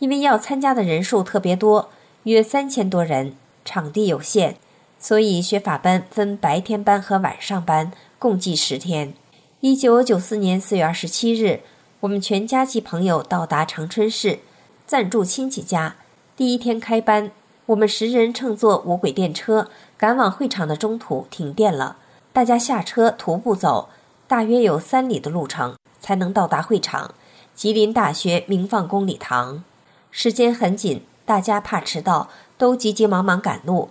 [0.00, 1.90] 因为要参加的人数特别多，
[2.24, 3.34] 约三千多人，
[3.64, 4.56] 场地有限，
[4.98, 9.14] 所以学法班分白天班和晚上班，共计十天。
[9.62, 11.60] 一九九四年四月二十七日，
[12.00, 14.38] 我们全家及朋友到达长春市，
[14.86, 15.96] 暂住亲戚家。
[16.34, 17.30] 第一天开班。
[17.66, 21.98] 我们十人乘坐无轨电车赶往会场的中途停电了，
[22.32, 23.90] 大家下车徒步走，
[24.26, 27.14] 大约有三里的路程才能到达会场——
[27.54, 29.62] 吉林大学明放宫礼堂。
[30.10, 33.90] 时间很紧，大家怕迟到，都急急忙忙赶路。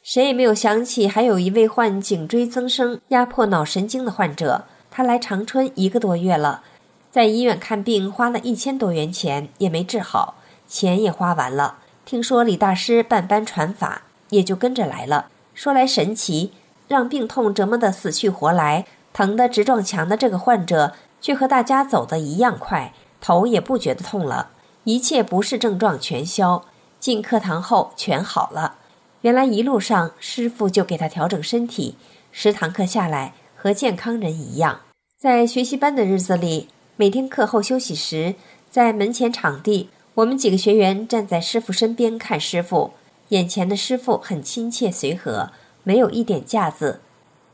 [0.00, 4.64] 谁也没有想起，还有一位患颈椎增生、压迫脑神经的患者，
[4.98, 6.62] 他来长春一个多月了，
[7.08, 10.34] 在医院看病花了一千多元钱也没治好，
[10.66, 11.76] 钱也花完了。
[12.04, 15.28] 听说李大师办班传法，也就跟着来了。
[15.54, 16.52] 说来神奇，
[16.88, 24.50] 让病痛折磨得死去活来、疼得直撞墙的这个患者，却和大家走得一样快，头也不觉得痛了，
[24.82, 26.64] 一切不适症状全消。
[26.98, 28.78] 进课堂后全好了。
[29.20, 31.94] 原来一路上师傅就给他调整身体，
[32.32, 34.80] 十堂课下来和健康人一样。
[35.20, 38.36] 在学习班的日子里，每天课后休息时，
[38.70, 42.92] 在门前场地，我们几个学员站在师傅身边看师傅。
[43.30, 45.50] 眼前的师傅很亲切随和，
[45.82, 47.00] 没有一点架子。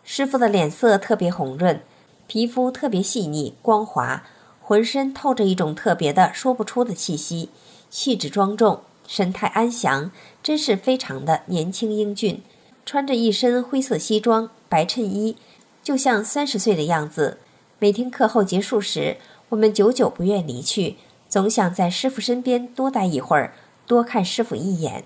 [0.03, 1.81] 师傅的脸色特别红润，
[2.27, 4.25] 皮肤特别细腻光滑，
[4.61, 7.49] 浑身透着一种特别的说不出的气息，
[7.89, 8.83] 气质庄重。
[9.07, 10.13] 神态安详，
[10.43, 12.43] 真是非常的年轻英俊，
[12.85, 15.39] 穿着一身灰色西装、白衬衣，
[15.83, 17.39] 就像三十岁的样子。
[17.85, 19.19] 每天课后结束时，
[19.51, 20.97] 我们久久不愿离去，
[21.29, 23.53] 总想在师傅身边多待一会儿，
[23.87, 25.05] 多看师傅一眼。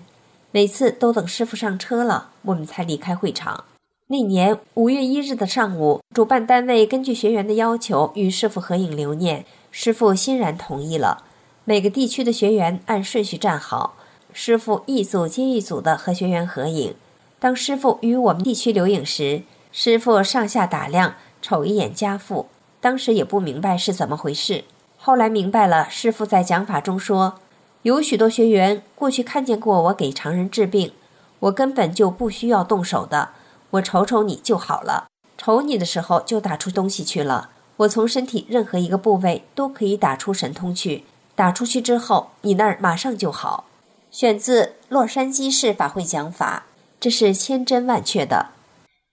[0.51, 3.65] 每次都等师傅上车了，我们才离开会场。
[4.07, 11.25] 那年五月一日的上午，主办单位根据学员的要求与师傅合影留念，师傅欣然同意了。
[11.65, 13.97] 每个地区的学员按顺序站好，
[14.31, 16.95] 师傅一组接一组的和学员合影。
[17.39, 19.41] 当师傅与我们地区留影时，
[19.73, 22.47] 师傅上下打量，瞅一眼家父。
[22.81, 24.63] 当时也不明白是怎么回事，
[24.97, 25.89] 后来明白了。
[25.89, 27.35] 师傅在讲法中说，
[27.81, 30.93] 有许多学员过去看见过我给常人治病，
[31.39, 33.29] 我根本就不需要动手的，
[33.71, 35.07] 我瞅瞅你就好了。
[35.37, 41.05] 瞅你的时候就打出东西去了，我从身体任何一个部位都可以打出神通去。
[41.35, 43.65] 打出去之后，你那儿马上就好。
[44.11, 46.63] 选自洛杉矶市法会讲法，
[46.99, 48.47] 这是千真万确的。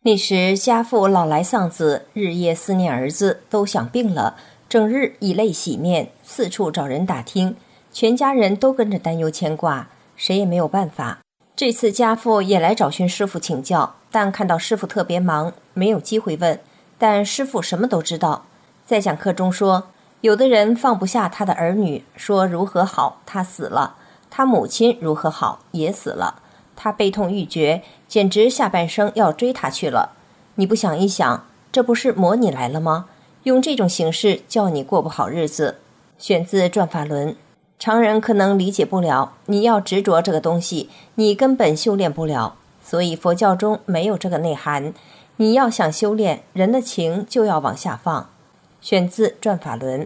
[0.07, 4.37] 那时家父老来丧子，日夜思念儿子，都想病了，
[4.69, 7.57] 整日以泪洗面，四处找人打听，
[7.93, 11.19] 全家人都跟着担忧牵挂，谁也没有办法。
[11.57, 16.61] 这次家父也来找寻师傅请教，但看到师傅特别忙，没有机会问。
[16.97, 18.45] 但师傅什么都知道，
[18.87, 19.89] 在讲课中说。
[20.21, 23.97] 有的人放不下他的儿女，说如何好，他死了；
[24.31, 26.43] 他母亲如何好，也死了。
[26.79, 30.13] 他悲痛欲绝，简直下半生要追他去了。
[30.55, 33.07] 你不想一想，这不是磨你来了吗？
[33.43, 35.77] 用这种形式叫你过不好日子。
[36.19, 37.33] 选自《转法轮》，
[37.79, 39.35] 常人可能理解不了。
[39.47, 42.57] 你要执着这个东西，你根本修炼不了。
[42.83, 44.95] 所以佛教中没有这个内涵。
[45.37, 48.31] 你要想修炼，人的情就要往下放。
[48.81, 50.03] 选自《转法轮》。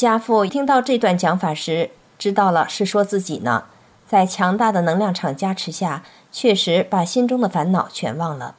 [0.00, 3.64] 家父听到这段讲法时，知道了是说自己呢。
[4.06, 8.56] 在强大的能量场加持下，确实把心中的烦恼全忘了。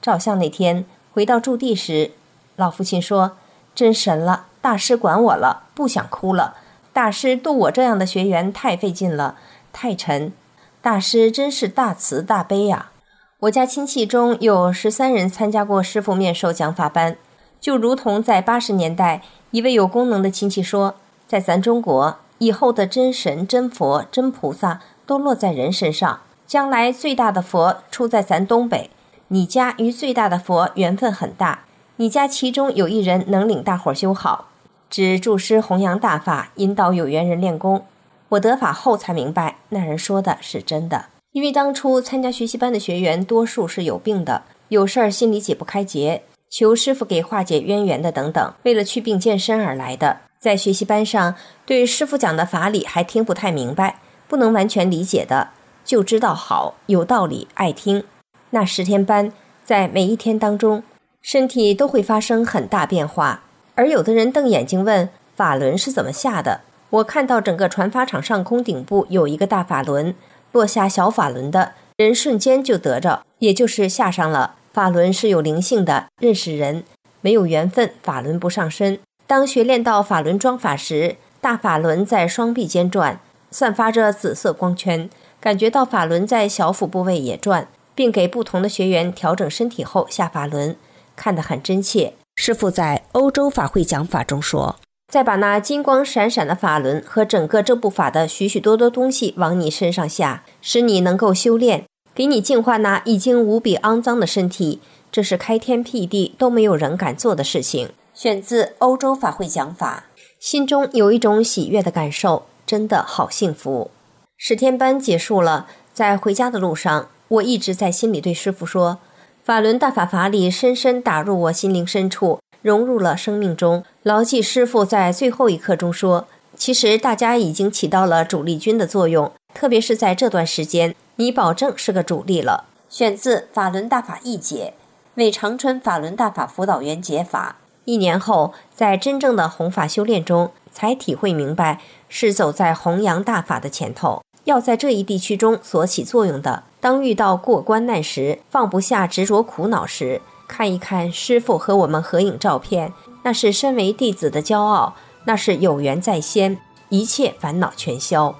[0.00, 2.12] 照相那天回到驻地时，
[2.56, 3.36] 老父亲说
[3.74, 6.54] ：“真神了，大师管我了，不想哭了。
[6.92, 9.36] 大师度我这样的学员太费劲了，
[9.72, 10.32] 太沉。
[10.80, 12.92] 大师真是大慈大悲呀！”
[13.40, 17.16] 我家亲戚中有十三人参加过师傅面授讲法班，
[17.60, 19.22] 就如同在八十年代。
[19.50, 20.96] 一位有功能的亲戚说
[21.26, 26.20] ：“在咱中国，以后的真神、真佛、真菩萨都落在人身上。
[26.48, 28.88] 将来最大的佛出在咱东北，
[29.28, 31.66] 你家与最大的佛缘分很大。
[31.96, 34.48] 你家其中有一人能领大伙修好，
[34.88, 37.84] 指助师弘扬大法，引导有缘人练功。
[38.30, 41.04] 我得法后才明白，那人说的是真的。
[41.32, 51.34] 因为当初参加学习班的学员多数是有病的，有事儿心里解不开结。”求师傅给化解渊源的等等，为了去病健身而来的，在学习班上
[51.66, 55.48] 对师傅讲的法理还听不太明白，不能完全理解的，
[55.88, 58.04] 就知道好有道理，爱听。
[58.50, 59.32] 那十天班
[59.64, 60.82] 在每一天当中，
[61.22, 66.60] 身体都会发生很大变化，而有的人瞪眼睛问法轮是怎么下的。
[66.90, 70.14] 我看到整个传法场上空顶部有一个大法轮，
[70.52, 74.56] 落下小法轮的人瞬间就得着，也就是下上了。
[74.74, 76.84] 法轮是有灵性的，认识人
[77.22, 78.98] 没有缘分，法轮不上身。
[79.26, 83.18] 当学练到法轮装法时，大法轮在双臂间转，
[83.50, 85.08] 散发着紫色光圈，
[85.40, 90.76] 感觉到法轮在小腹部位也转，并给不同的学员调整身体后下法轮，
[91.14, 92.14] 看得很真切。
[92.34, 94.76] 师傅在欧洲法会讲法中说
[95.12, 101.84] ：“再把那金光闪闪的法轮和整个这部法的许许多多东西往你身上下，使你能够修炼。”
[102.14, 104.80] 给你净化那已经无比肮脏的身体，
[105.12, 107.90] 这是开天辟地都没有人敢做的事情。
[108.12, 110.06] 选自欧洲法会讲法，
[110.40, 113.92] 心中有一种喜悦的感受，真的好幸福。
[114.40, 118.98] 十天班结束了，在回家的路上，我一直在心里对师傅说
[119.44, 134.74] ：“法轮大法法理深深打入我心灵深处，融入了生命中。”牢记师傅在最后一课中说：“其实大家已经起到了主力军的作用，特别是在这段时间，你保证是个主力了。”选自《法轮大法一解》，
[135.16, 137.56] 为长春法轮大法辅导员解法。
[137.84, 146.62] 一年后，在真正的弘法修炼中，才体会明白是走在弘扬大法的前头，要在这一地区中所起作用的。
[146.80, 152.90] 当遇到过关难时，放不下执着苦恼时，看一看师傅和我们合影照片，
[153.22, 154.94] 那是身为弟子的骄傲，
[155.26, 158.34] 那是有缘在先，一切烦恼全消。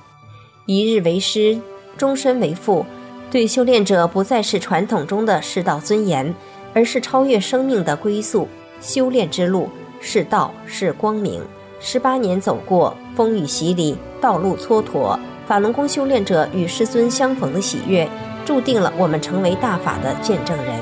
[0.65, 1.61] 一日为师，
[1.99, 2.87] 终身为父。
[3.31, 6.35] 对修炼者不再是传统中的世道尊严，
[6.73, 8.49] 而是超越生命的归宿。
[8.81, 9.69] 修炼之路
[10.01, 11.43] 是道，是光明。
[11.81, 15.19] 十八年走过，风雨洗礼，道路蹉跎。
[15.49, 18.07] 法轮功修炼者与师尊相逢的喜悦，
[18.45, 20.79] 注定了我们成为大法的见证人。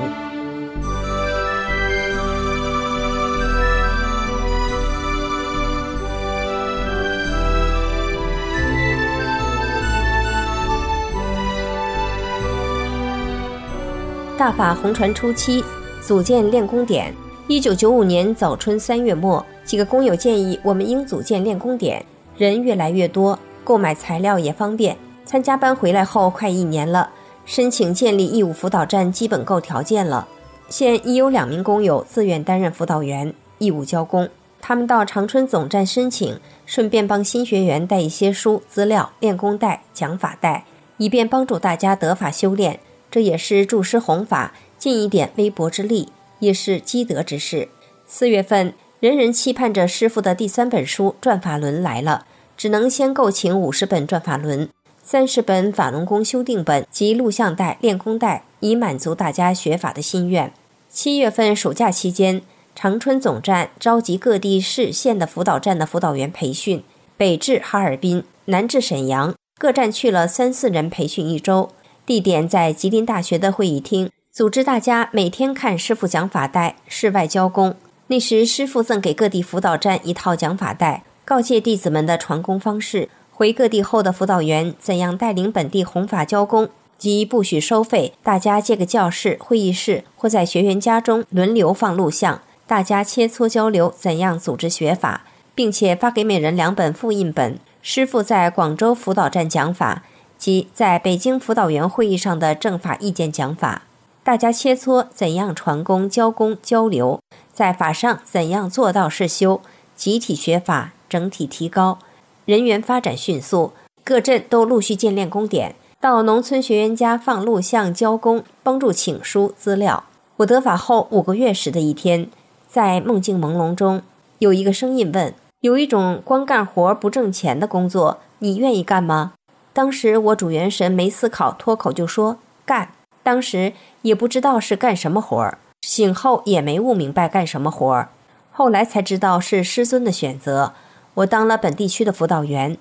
[14.37, 15.63] 大法红传初期，
[16.01, 17.13] 组建练功点。
[17.47, 22.05] 一九九五年早春三月末，几个工友建议我们应组建练功点。
[22.37, 24.95] 人越来越多，购买材料也方便。
[25.25, 27.09] 参加班回来后，快一年了，
[27.43, 30.25] 申请建立义务辅导站基本够条件了。
[30.69, 34.29] 现已有两名工友自愿担任辅导员，义务交工。
[34.61, 40.63] 他们到长春总站申请，顺便帮新学员带一些书、资料、练功带、讲法带，
[40.95, 42.79] 以便帮助大家得法修炼。
[43.11, 47.67] 这也是助师弘法尽一点微薄之力，也是积德之事。
[48.05, 52.25] 四月份，人人期盼着师傅的第三本书《转法轮》来了，
[52.57, 54.65] 只能先购请五十本《转法轮》，
[55.03, 60.51] 三十本法轮功修订本及录像带、练功带，以满足大家学法的心愿。
[60.89, 62.41] 七月份暑假期间，
[62.73, 66.83] 长春总站召集各地市县的辅导站的辅导员培训，
[67.15, 71.69] 北至哈尔滨，南至沈阳，各站去了三四人培训一周。
[72.07, 77.75] 地点在吉林大学的会议厅，组织大家每天看师傅讲法带，室外教功。
[78.07, 83.09] 那时师傅赠给各地辅导站一套讲法带，告诫弟子们的传功方式。
[83.31, 97.59] 回各地后的辅导员怎样带领本地弘法教功，即不许收费，大家借个教室、会议室或在学员家中轮流放录像，大家切磋交流怎样组织学法，并且发给每人两本复印本。
[97.81, 100.03] 师傅在广州辅导站讲法。
[100.37, 103.81] 即在北京辅导员会议上的正法意见讲法，
[104.23, 107.19] 大家切磋怎样传功、教功、交流，
[107.51, 109.59] 在法上怎样做到是修，
[109.95, 111.99] 集体学法，整体提高，
[112.45, 120.03] 人员发展迅速，各镇都陆续建练功点，到农村学员家放录像教功，帮助请书资料。
[120.37, 122.29] 我得法后五个月时的一天，
[122.67, 124.01] 在梦境朦胧中，
[124.39, 129.33] 有一个声音问：“有一种光干活不挣钱的工作，你愿意干吗？”
[129.73, 132.89] 当时我主元神没思考，脱口就说干。
[133.23, 138.09] 当时也不知道是干什么活儿，醒后也没悟明白干什么活儿。
[138.51, 140.73] 后来才知道是师尊的选择，
[141.17, 142.77] 我当了本地区的辅导员。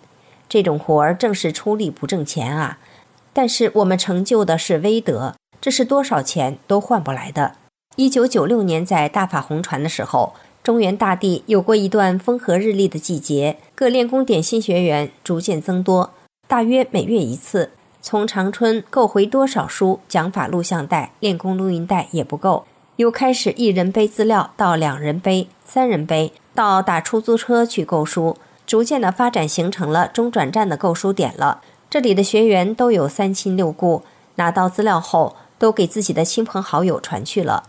[0.49, 2.79] 这种活儿正是出力不挣钱啊，
[3.33, 7.57] 但是我们成就的是威德，这是多少钱都换不来的。
[7.97, 16.13] 一九九六年在大法红传的时候，中原大地有过一段风和日丽的季节，各练功点新学员逐渐增多。
[16.47, 17.71] 大约每月一次，
[18.01, 22.67] 从长春购回多少书、讲法录像带、练功录音带也不够，
[22.97, 28.37] 又开始一人背资料，到两人背、三人背，到打出租车去购书，
[28.67, 31.61] 逐渐的发展形成了中转站的购书点了。
[31.89, 34.03] 这里的学员都有三亲六故，
[34.35, 37.63] 拿到资料后都给自己的亲朋好友传去了。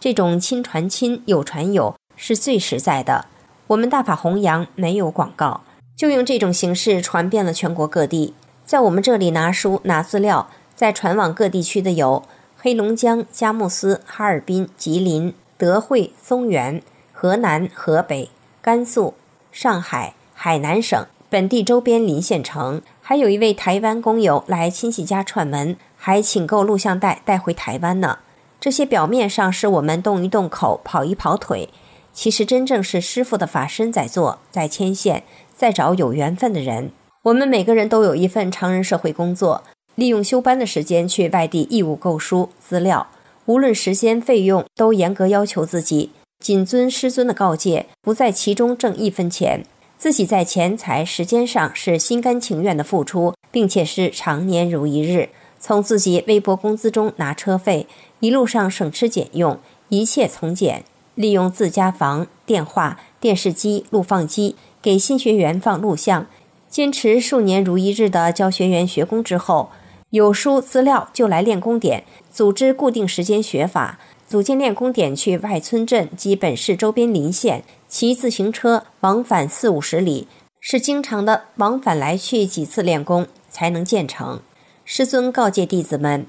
[0.00, 3.26] 这种亲传亲、友传友是最实在的。
[3.68, 5.60] 我们大法弘扬没有广告。
[5.96, 8.32] 就用这种形式传遍了全国各地。
[8.64, 12.22] 在我们这里拿书拿资料，再传往各地区的有
[12.56, 16.82] 黑龙江佳木斯、哈尔滨、吉林、德惠、松原、
[17.22, 18.30] 河南、河北、
[18.62, 19.12] 甘肃、
[19.52, 22.80] 上海、海南省本地周边邻县城。
[23.02, 28.20] 还有一位台湾工友来亲戚家串门，还请购录像带带回台湾呢。
[28.58, 31.68] 这些表面上是我们动一动口、跑一跑腿，
[32.14, 35.24] 其实真正是师傅的法身在做，在牵线。
[35.54, 36.90] 在找有缘分的人。
[37.24, 39.62] 我们每个人都有一份常人社会工作，
[39.94, 43.08] 利用休班的时间去外地义务购书资料，
[43.44, 49.62] 无论时间费用，都严格要求自己，谨遵师尊的告诫，不在其中挣一分钱。
[49.98, 55.28] 自己在钱财、时间上是心甘情愿的付出，并且是常年如一日，
[55.58, 57.86] 从自己微薄工资中拿车费，
[58.20, 59.58] 一路上省吃俭用，
[59.90, 60.82] 一切从简，
[61.14, 66.26] 利用自家房、电话、电视机、录放机给新学员放录像，
[66.70, 69.68] 坚持数年如一日的教学员学功之后，
[70.08, 73.98] 有书资料就来练功点，组织固定时间学法，
[74.30, 80.28] 组建练功点去外村镇及本市周边邻县，骑自行车往返四五十里，
[80.60, 84.40] 是经常的往返来去几次练功才能建成。
[84.84, 86.28] 师尊告诫弟子们：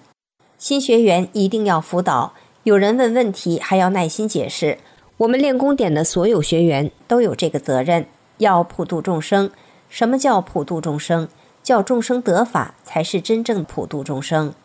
[0.57, 2.33] 新学员一定要辅导，
[2.63, 4.79] 有人问问题还要耐心解释。
[5.17, 8.07] 我们练功点的所有学员都有这个责任，
[8.39, 9.51] 要普度众生。
[9.89, 11.29] 什么叫普度众生？
[11.61, 14.55] 叫众生得法，才是真正普度众生。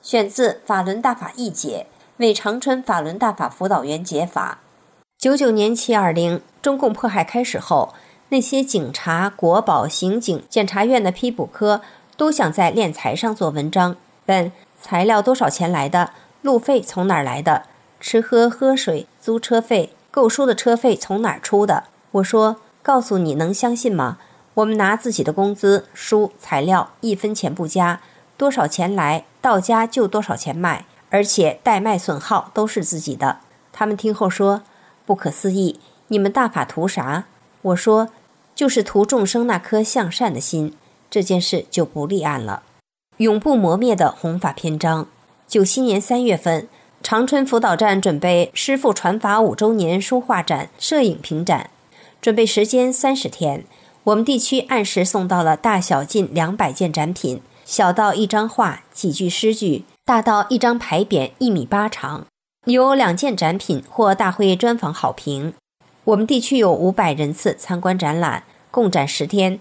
[0.00, 1.86] 选自《法轮大法一解》，
[2.18, 4.58] 为长春法轮大法辅导员解法。
[5.18, 7.94] 九九年七二零，中共迫害开始后，
[8.28, 11.80] 那些警察、国保、刑警、检察院的批捕科。
[12.16, 13.96] 都想在敛财上做文章，
[14.26, 16.12] 问材料多少钱来的，
[16.42, 17.64] 路费从哪儿来的，
[17.98, 21.82] 吃喝喝水、租车费、购书的车费从哪儿出的？
[22.12, 24.18] 我说，告诉你能相信吗？
[24.54, 28.00] 我们拿自己的工资、书、材料，一分钱不加，
[28.36, 30.84] 多少钱来到家就多少钱卖，
[31.14, 33.38] 而且代卖损耗都是自己的。
[33.72, 34.62] 他们听后说，
[35.06, 37.26] 不可思议，你们大法图啥？
[37.62, 38.08] 我说，
[38.52, 40.74] 就是图众生那颗向善的心。
[41.08, 42.64] 这件事就不立案了。
[43.18, 45.06] 永不磨灭的弘法篇章。
[45.46, 46.66] 九七年三月份，
[47.00, 51.70] 长春辅导站准备师傅传法五周年书画展、摄影评展，
[52.20, 53.64] 准备时间三十天。
[54.02, 62.26] 我们地区按时送到了大小近两百件展品，小到一张画、几句诗句，大到一张牌匾一米八长。
[62.66, 65.54] 有两件展品获大会专访好评。
[66.04, 69.58] 我们地区有五百人次参观展览，共展十天。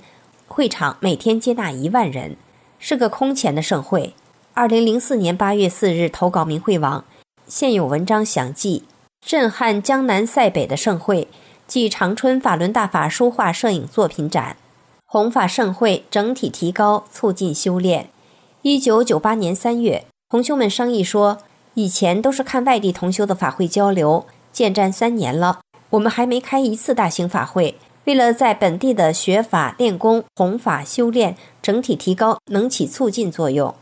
[0.48, 2.36] 会场每天接纳一万人，
[2.78, 4.14] 是个空前的盛会。
[4.54, 7.06] 二零零四年八月四日投稿明慧网，
[7.48, 8.84] 现有文章详记。
[9.26, 11.30] 震撼江南塞北的盛会，
[11.66, 14.58] 即长春法轮大法书画摄影作品展。
[15.06, 18.10] 弘法盛会整体提高，促进修炼。
[18.62, 21.38] 一九九八年三月，同修们商议说，
[21.76, 25.60] 以前都是看外地同修的法会交流，建站三年了，
[25.92, 27.76] 我们还没开一次大型法会。
[28.06, 33.76] 为了在本地的学法练功、弘法修炼整体提高，能起促进作用，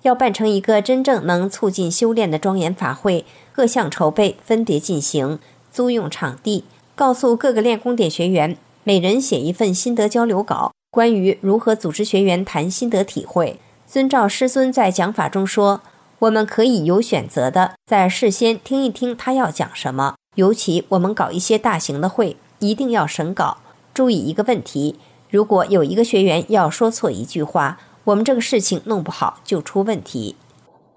[0.00, 5.38] 要办成一个真正能促进修炼的庄严法会，各项筹备分别进行，
[5.70, 6.64] 租用场地，
[6.96, 13.60] 告诉各个练功点学员，每人写一份心得交流稿，关于如何组织学员谈心得体会。
[13.86, 15.82] 遵照师尊在讲法中说，
[16.20, 23.58] 我们可以有选择的在事先听一听他要讲什么，尤其我们搞一些大型的会，一定要审稿。
[23.94, 24.98] 注意一个问题：
[25.30, 30.34] 如果有一个学员要说错一句话，我们这个事情弄不好就出问题。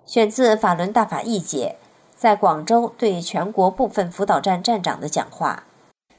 [0.08, 1.76] 选自《法轮大法译解》，
[2.16, 5.66] 在广州对全国部分辅导站站长的讲话。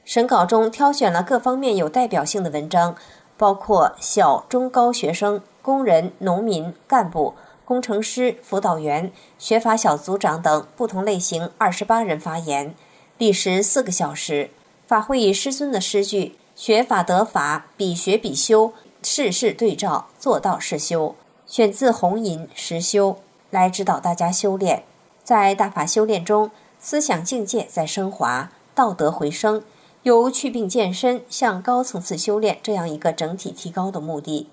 [0.05, 2.95] 审稿中挑选了各方面有代表性的文章，
[3.37, 7.35] 包括小、中、高学生、工人、农民、干部、
[7.65, 12.75] 工程师、辅导员、学法小组长等不同类型二十八人发言，
[13.17, 14.49] 历时四个小时。
[14.85, 16.35] 法会以师尊的诗句。
[16.55, 21.15] 学法得法，比学比修，事事对照，做到是修。
[21.47, 23.11] 选自《红银实修》，
[23.49, 24.83] 来指导大家修炼。
[25.23, 29.63] 在大法修炼中，思想境界在升华，道德回升，
[30.03, 34.49] 由去病健身向高层次修炼这样一个整体提高的目的。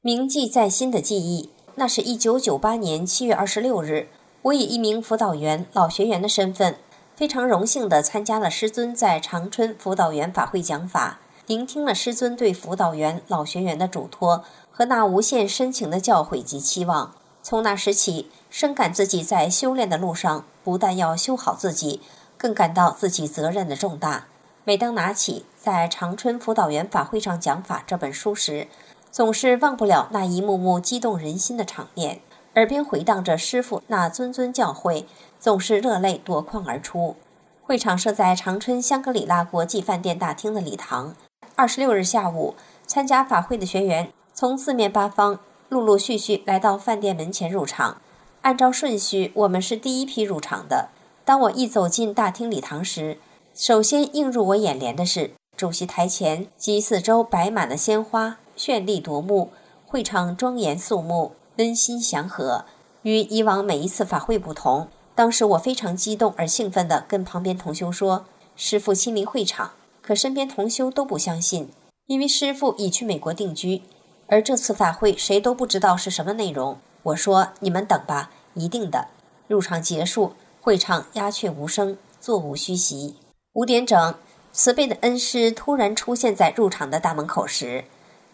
[0.00, 4.08] 铭记在心的记忆，那是一九九八年七月二十六日，
[4.42, 6.76] 我以一名辅导员、老学员的身份，
[7.16, 11.18] 非常荣幸地参加了师尊在长春辅导员法会讲法。
[11.46, 17.12] 聆听了师尊对辅导员、老学员的嘱托和那无限深情的教诲及期望，
[17.42, 22.00] 从那时起，深感自己在修炼的路上，不但要修好自己，
[22.38, 24.26] 更感到自己责任的重大。
[24.62, 28.68] 每当拿起在长春辅导员法会上讲法这本书时，
[29.14, 32.18] 总是忘不了那一幕幕激动人心的场面，
[32.56, 35.04] 耳边回荡着师傅那谆谆教诲，
[35.38, 37.14] 总是热泪夺眶而出。
[37.62, 41.14] 会场设在长春香格里拉国际饭店大厅的礼堂。
[41.54, 42.56] 二十六日下午，
[42.88, 45.38] 参加法会的学员从四面八方
[45.68, 47.98] 陆陆续续来到饭店门前入场。
[48.42, 50.88] 按照顺序，我们是第一批入场的。
[51.24, 53.18] 当我一走进大厅礼堂时，
[53.54, 59.50] 首先映入我眼帘的是主席台前及四周摆满了鲜花，绚丽夺目。
[59.86, 62.64] 会场庄严肃穆，温馨祥和。
[63.02, 68.24] 与以往每一次法会不同，当时我非常激动而兴奋地跟旁边同修说
[68.56, 71.70] ：“师父亲临会场。”可身边同修都不相信，
[72.06, 73.82] 因为师傅已去美国定居，
[74.26, 76.76] 而这次法会谁都不知道是什么内容。
[77.04, 79.08] 我说：“你们等吧，一定的。”
[79.48, 83.16] 入场结束，会场鸦雀无声，座无虚席。
[83.52, 84.14] 五点整，
[84.52, 87.84] 慈悲的恩师突然出现在入场的大门口时，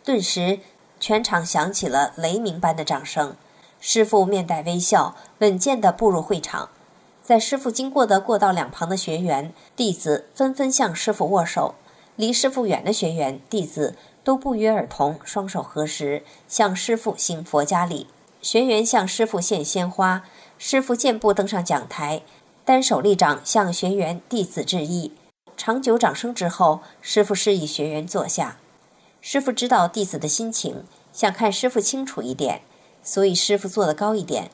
[0.04, 0.60] 顿时
[0.98, 3.36] 全场响起了雷鸣般的掌声。
[3.80, 6.68] 师傅面带微笑，稳健地步入会场。
[7.22, 11.74] 在师傅经过的过道两旁的学员、弟子纷纷向师傅握手；
[12.16, 13.94] 离师傅远的学员、弟子
[14.24, 18.08] 都不约而同双手合十，向师傅行佛家礼。
[18.42, 20.24] 学员向师傅献鲜花。
[20.58, 22.20] 师傅健步登上讲台，
[22.66, 25.12] 单手立掌向学员弟子致意。
[25.56, 28.58] 长久掌声之后，师傅示意学员坐下。
[29.20, 32.62] 师傅知道弟子的心情，想看师傅清楚一点，
[33.02, 34.50] 所以师傅坐得高一点。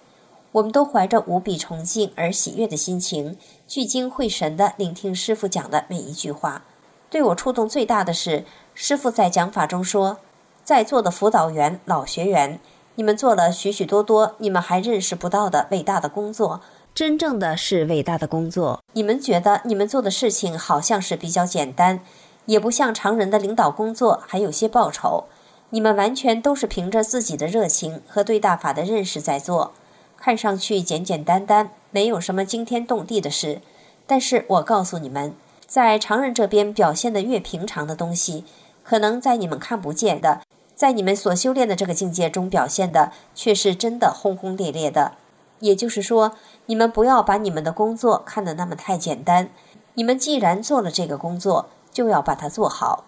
[0.52, 3.36] 我们都怀着无比崇敬而喜悦的心情，
[3.68, 6.64] 聚精会神地聆听师傅讲的每一句话。
[7.10, 8.44] 对我触动最大的是，
[8.74, 10.18] 师傅在讲法中说
[10.64, 12.58] ：“在座的辅导员、老学员。”
[12.98, 16.62] 你们做了许许多多你们还认识不到的伟大的工作，
[16.94, 18.82] 真正的是伟大的工作。
[18.94, 22.00] 你们觉得你们做的事情好像是比较简单，
[22.46, 25.24] 也不像常人的领导工作还有些报酬。
[25.70, 29.72] 你们完全都是凭着自己的热情和对大法的认识在做，
[30.16, 33.60] 看上去简简单单，没有什么惊天动地的事。
[34.06, 35.34] 但是我告诉你们，
[35.66, 38.44] 在常人这边表现的越平常的东西，
[38.84, 40.42] 可能在你们看不见的。
[40.76, 45.14] 在你们所修炼的这个境界中表现的，却是真的轰轰烈烈的。
[45.60, 46.32] 也就是说，
[46.66, 49.48] 你们不要把你们的工作看得那么太简单。
[49.94, 53.04] 你们既然做了这个工作，就要把它做好。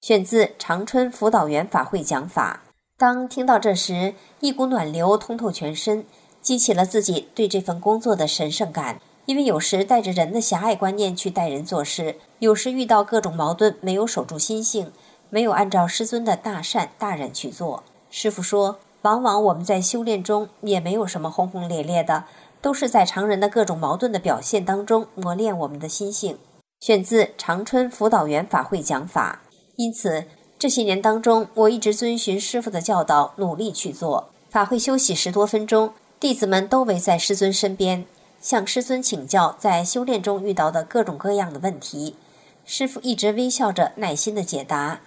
[0.00, 2.62] 选自长春辅导员法会讲法。
[2.96, 6.06] 当听到这时，一股暖流通透全身，
[6.40, 8.98] 激起了自己对这份工作的神圣感。
[9.26, 14.90] 因为有时带着人的狭隘观念去待人做事，有时遇到各种矛盾，没有守住心性。
[15.28, 17.84] 没有按照师尊的大善大忍去做。
[18.08, 22.24] 师傅说，往往我们在修炼中也没有什么轰轰烈烈的，
[22.62, 26.38] 都是在常人的各种矛盾的表现当中磨练我们的心性。
[26.80, 29.42] 选自长春辅导员法会讲法。
[29.76, 30.24] 因此，
[30.58, 34.30] 这些年当中，我一直遵循师傅的教导，努力去做。
[34.48, 38.06] 法会休息十多分钟，弟子们都围在师尊身边，
[38.40, 42.16] 向师尊请教在修炼中遇到的各种各样的问题。
[42.64, 45.00] 师傅一直微笑着，耐心的解答。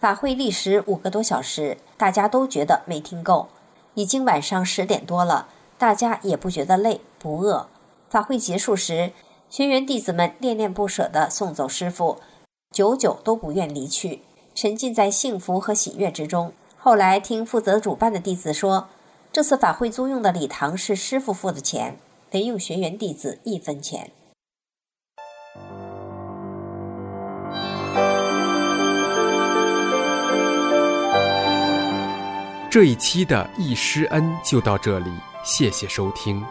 [0.00, 3.48] 法会历时五个多小时，大家都觉得没听够。
[3.94, 7.68] 已经晚上十点多了，大家也不觉得累，不饿。
[8.08, 9.12] 法会结束时，
[9.50, 12.18] 学员弟子们恋恋不舍地送走师傅，
[12.70, 14.20] 久久都不愿离去，
[14.54, 16.52] 沉浸在幸福和喜悦之中。
[16.76, 18.88] 后来听负责主办的弟子说，
[19.32, 21.96] 这次法会租用的礼堂是师傅付的钱，
[22.30, 24.10] 没用学员弟子一分钱。
[32.70, 35.10] 这一期的易师恩就到这里，
[35.42, 36.44] 谢谢收听。